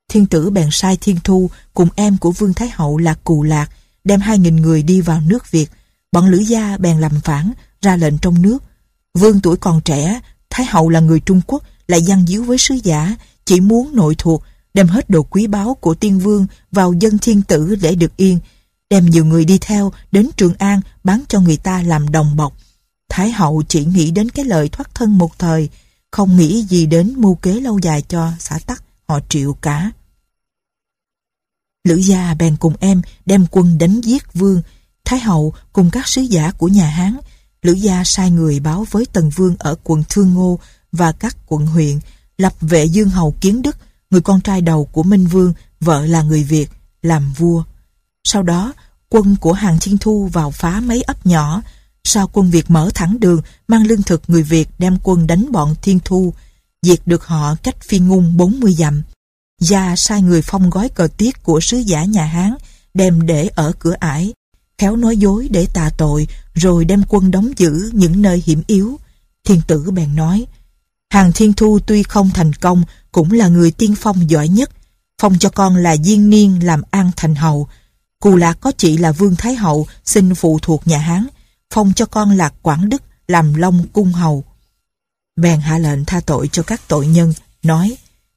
[0.09, 3.71] Thiên tử bèn sai Thiên Thu cùng em của Vương Thái Hậu là Cù Lạc
[4.05, 5.71] đem hai nghìn người đi vào nước Việt.
[6.13, 7.53] Bọn Lữ Gia bèn làm phản,
[7.83, 8.59] ra lệnh trong nước.
[9.15, 12.75] Vương tuổi còn trẻ, Thái Hậu là người Trung Quốc, lại gian díu với sứ
[12.75, 14.43] giả, chỉ muốn nội thuộc,
[14.75, 18.39] đem hết đồ quý báu của tiên vương vào dân thiên tử để được yên,
[18.91, 22.57] đem nhiều người đi theo đến Trường An bán cho người ta làm đồng bọc.
[23.09, 25.69] Thái hậu chỉ nghĩ đến cái lợi thoát thân một thời,
[26.11, 29.91] không nghĩ gì đến mưu kế lâu dài cho xã tắc họ triệu cả.
[31.85, 34.63] Lữ gia bèn cùng em đem quân đánh giết vương,
[35.05, 37.17] Thái hậu cùng các sứ giả của nhà Hán.
[37.63, 40.59] Lữ gia sai người báo với Tần Vương ở quận Thương Ngô
[40.93, 41.99] và các quận huyện,
[42.39, 43.77] lập vệ dương hầu kiến đức,
[44.11, 46.71] người con trai đầu của Minh Vương, vợ là người Việt,
[47.03, 47.65] làm vua.
[48.27, 48.73] Sau đó,
[49.09, 51.63] quân của Hàng Thiên Thu vào phá mấy ấp nhỏ,
[52.05, 55.75] sau quân Việt mở thẳng đường, mang lương thực người Việt đem quân đánh bọn
[55.83, 56.35] Thiên Thu,
[56.83, 59.03] diệt được họ cách phi ngung 40 dặm.
[59.61, 62.55] Gia sai người phong gói cờ tiết của sứ giả nhà Hán,
[62.95, 64.33] đem để ở cửa ải,
[64.79, 68.99] khéo nói dối để tà tội, rồi đem quân đóng giữ những nơi hiểm yếu.
[69.45, 70.47] Thiên tử bèn nói,
[71.11, 74.71] Hàng Thiên Thu tuy không thành công, cũng là người tiên phong giỏi nhất.
[75.23, 77.69] Phong cho con là Diên Niên làm an thành hầu.
[78.21, 81.27] Cù Lạc có chị là Vương Thái Hậu, xin phụ thuộc nhà Hán.
[81.75, 84.45] Phong cho con là Quảng Đức làm Long Cung Hầu.
[85.37, 87.97] Bèn hạ lệnh tha tội cho các tội nhân, nói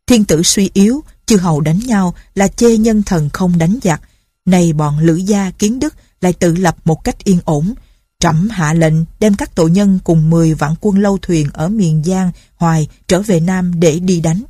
[0.09, 4.01] Thiên tử suy yếu, chư hầu đánh nhau là chê nhân thần không đánh giặc.
[4.45, 7.73] Này bọn lữ gia kiến đức lại tự lập một cách yên ổn.
[8.19, 12.03] Trẫm hạ lệnh đem các tội nhân cùng 10 vạn quân lâu thuyền ở miền
[12.05, 14.43] Giang, Hoài trở về Nam để đi đánh.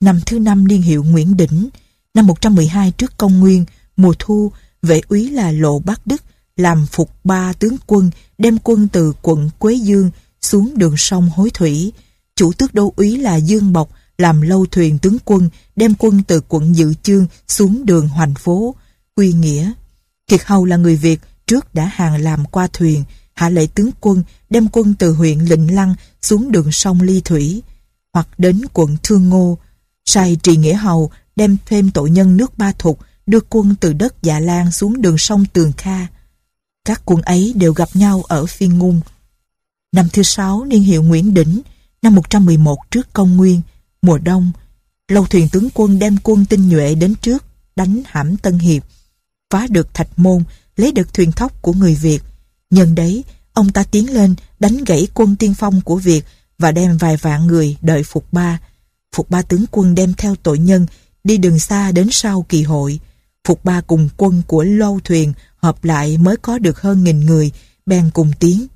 [0.00, 1.68] Năm thứ năm niên hiệu Nguyễn Đỉnh,
[2.14, 3.64] năm 112 trước công nguyên,
[4.02, 6.22] mùa thu, vệ úy là Lộ bát Đức
[6.56, 11.50] làm phục ba tướng quân đem quân từ quận Quế Dương xuống đường sông Hối
[11.50, 11.92] Thủy.
[12.36, 16.40] Chủ tước đô úy là Dương Bọc làm lâu thuyền tướng quân đem quân từ
[16.48, 18.74] quận Dự Chương xuống đường Hoành Phố,
[19.16, 19.72] quy nghĩa.
[20.26, 24.22] Kiệt Hầu là người Việt trước đã hàng làm qua thuyền, hạ lệ tướng quân
[24.50, 27.62] đem quân từ huyện Lịnh Lăng xuống đường sông Ly Thủy,
[28.12, 29.58] hoặc đến quận Thương Ngô,
[30.04, 32.98] sai Trì Nghĩa Hầu đem thêm tội nhân nước Ba Thục
[33.30, 36.06] đưa quân từ đất Dạ Lan xuống đường sông Tường Kha.
[36.84, 39.00] Các quân ấy đều gặp nhau ở phiên ngung.
[39.92, 41.60] Năm thứ sáu niên hiệu Nguyễn Đỉnh,
[42.02, 43.60] năm 111 trước công nguyên,
[44.02, 44.52] mùa đông,
[45.08, 47.44] lâu thuyền tướng quân đem quân tinh nhuệ đến trước,
[47.76, 48.84] đánh hãm Tân Hiệp,
[49.50, 50.44] phá được thạch môn,
[50.76, 52.22] lấy được thuyền thóc của người Việt.
[52.70, 56.24] Nhân đấy, ông ta tiến lên đánh gãy quân tiên phong của Việt
[56.58, 58.60] và đem vài vạn người đợi Phục Ba.
[59.16, 60.86] Phục Ba tướng quân đem theo tội nhân
[61.24, 63.00] đi đường xa đến sau kỳ hội.
[63.48, 67.50] Phục Ba cùng quân của lâu thuyền hợp lại mới có được hơn nghìn người,
[67.86, 68.66] bèn cùng tiến.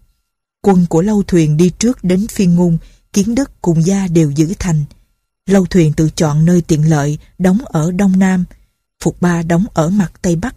[0.62, 2.78] Quân của lâu thuyền đi trước đến phiên ngung,
[3.12, 4.84] kiến đức cùng gia đều giữ thành.
[5.46, 8.44] Lâu thuyền tự chọn nơi tiện lợi, đóng ở Đông Nam.
[9.02, 10.54] Phục Ba đóng ở mặt Tây Bắc.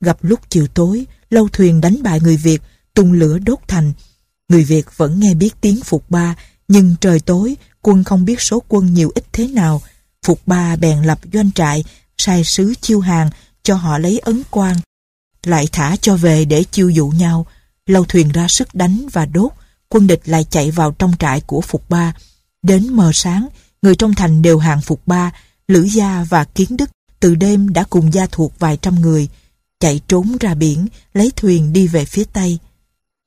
[0.00, 2.62] Gặp lúc chiều tối, lâu thuyền đánh bại người Việt,
[2.94, 3.92] tung lửa đốt thành.
[4.48, 6.36] Người Việt vẫn nghe biết tiếng Phục Ba,
[6.68, 9.82] nhưng trời tối, quân không biết số quân nhiều ít thế nào.
[10.26, 11.84] Phục Ba bèn lập doanh trại,
[12.18, 13.30] sai sứ chiêu hàng,
[13.62, 14.76] cho họ lấy ấn quan.
[15.44, 17.46] Lại thả cho về để chiêu dụ nhau.
[17.86, 19.52] Lâu thuyền ra sức đánh và đốt,
[19.88, 22.14] quân địch lại chạy vào trong trại của Phục Ba.
[22.62, 23.48] Đến mờ sáng,
[23.82, 25.32] người trong thành đều hàng Phục Ba,
[25.68, 26.90] Lữ Gia và Kiến Đức
[27.22, 29.28] từ đêm đã cùng gia thuộc vài trăm người,
[29.80, 32.58] chạy trốn ra biển, lấy thuyền đi về phía Tây.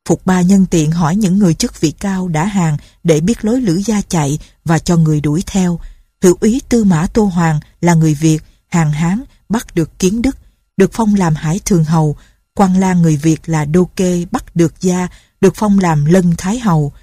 [0.07, 3.61] Phục Ba nhân tiện hỏi những người chức vị cao đã hàng để biết lối
[3.61, 5.79] Lữ Gia chạy và cho người đuổi theo.
[6.21, 8.39] Hữu úy Tư Mã Tô Hoàng là người Việt,
[8.75, 10.37] hàng Hán, bắt được Kiến Đức,
[10.77, 12.15] được phong làm Hải Thường Hầu,
[12.53, 15.07] quan la người Việt là Đô Kê bắt được Gia,
[15.41, 16.93] được phong làm Lân Thái Hầu.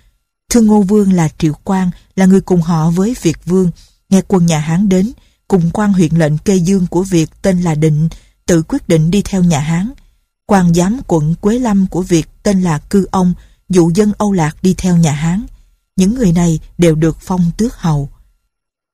[0.50, 3.70] Thương Ngô Vương là Triệu Quang, là người cùng họ với Việt Vương,
[4.08, 5.12] nghe quân nhà Hán đến,
[5.48, 8.08] cùng quan huyện lệnh kê dương của Việt tên là Định,
[8.46, 9.92] tự quyết định đi theo nhà Hán.
[10.46, 13.34] quan giám quận Quế Lâm của Việt tên là Cư Ông,
[13.68, 15.46] dụ dân Âu Lạc đi theo nhà Hán.
[15.96, 18.08] Những người này đều được phong tước hầu.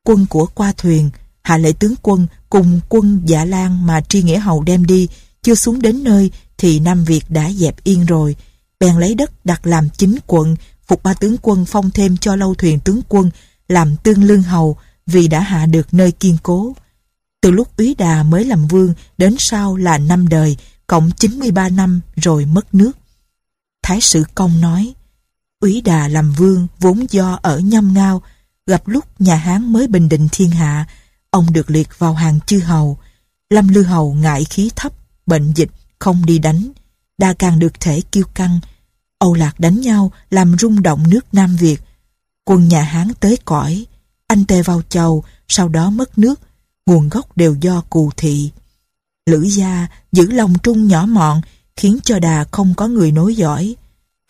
[0.05, 1.11] Quân của qua thuyền,
[1.49, 5.09] hạ lễ tướng quân cùng quân Dạ Lan mà Tri Nghĩa Hầu đem đi,
[5.42, 8.36] chưa xuống đến nơi thì Nam Việt đã dẹp yên rồi.
[8.80, 12.55] Bèn lấy đất đặt làm chính quận, phục ba tướng quân phong thêm cho lâu
[12.55, 13.30] thuyền tướng quân
[13.68, 14.76] làm tương lương hầu
[15.07, 16.76] vì đã hạ được nơi kiên cố.
[17.40, 22.01] Từ lúc úy đà mới làm vương đến sau là năm đời, cộng 93 năm
[22.16, 22.92] rồi mất nước.
[23.82, 24.94] Thái sử công nói,
[25.61, 28.22] úy đà làm vương vốn do ở nhâm ngao,
[28.66, 30.86] gặp lúc nhà Hán mới bình định thiên hạ,
[31.31, 32.99] ông được liệt vào hàng chư hầu.
[33.51, 34.93] Lâm Lư Hầu ngại khí thấp,
[35.26, 36.68] bệnh dịch, không đi đánh,
[37.18, 38.61] đa càng được thể kiêu căng.
[39.18, 41.81] Âu Lạc đánh nhau làm rung động nước Nam Việt.
[42.45, 43.87] Quân nhà Hán tới cõi,
[44.26, 46.41] anh tề vào chầu, sau đó mất nước,
[46.87, 48.51] nguồn gốc đều do cù thị.
[49.26, 51.41] Lữ gia giữ lòng trung nhỏ mọn,
[51.76, 53.76] khiến cho đà không có người nối dõi.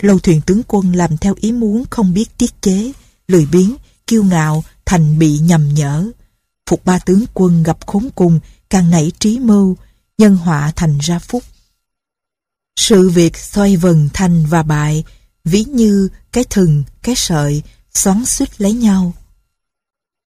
[0.02, 2.92] Lâu thuyền tướng quân làm theo ý muốn không biết tiết chế,
[3.28, 3.76] lười biếng,
[4.06, 6.10] kiêu ngạo, thành bị nhầm nhở.
[6.68, 8.40] Phục ba tướng quân gặp khốn cùng,
[8.70, 9.76] càng nảy trí mưu,
[10.18, 11.44] nhân họa thành ra phúc.
[12.80, 15.04] Sự việc xoay vần thành và bại,
[15.44, 17.62] ví như cái thừng, cái sợi,
[17.94, 19.12] xoắn suýt lấy nhau.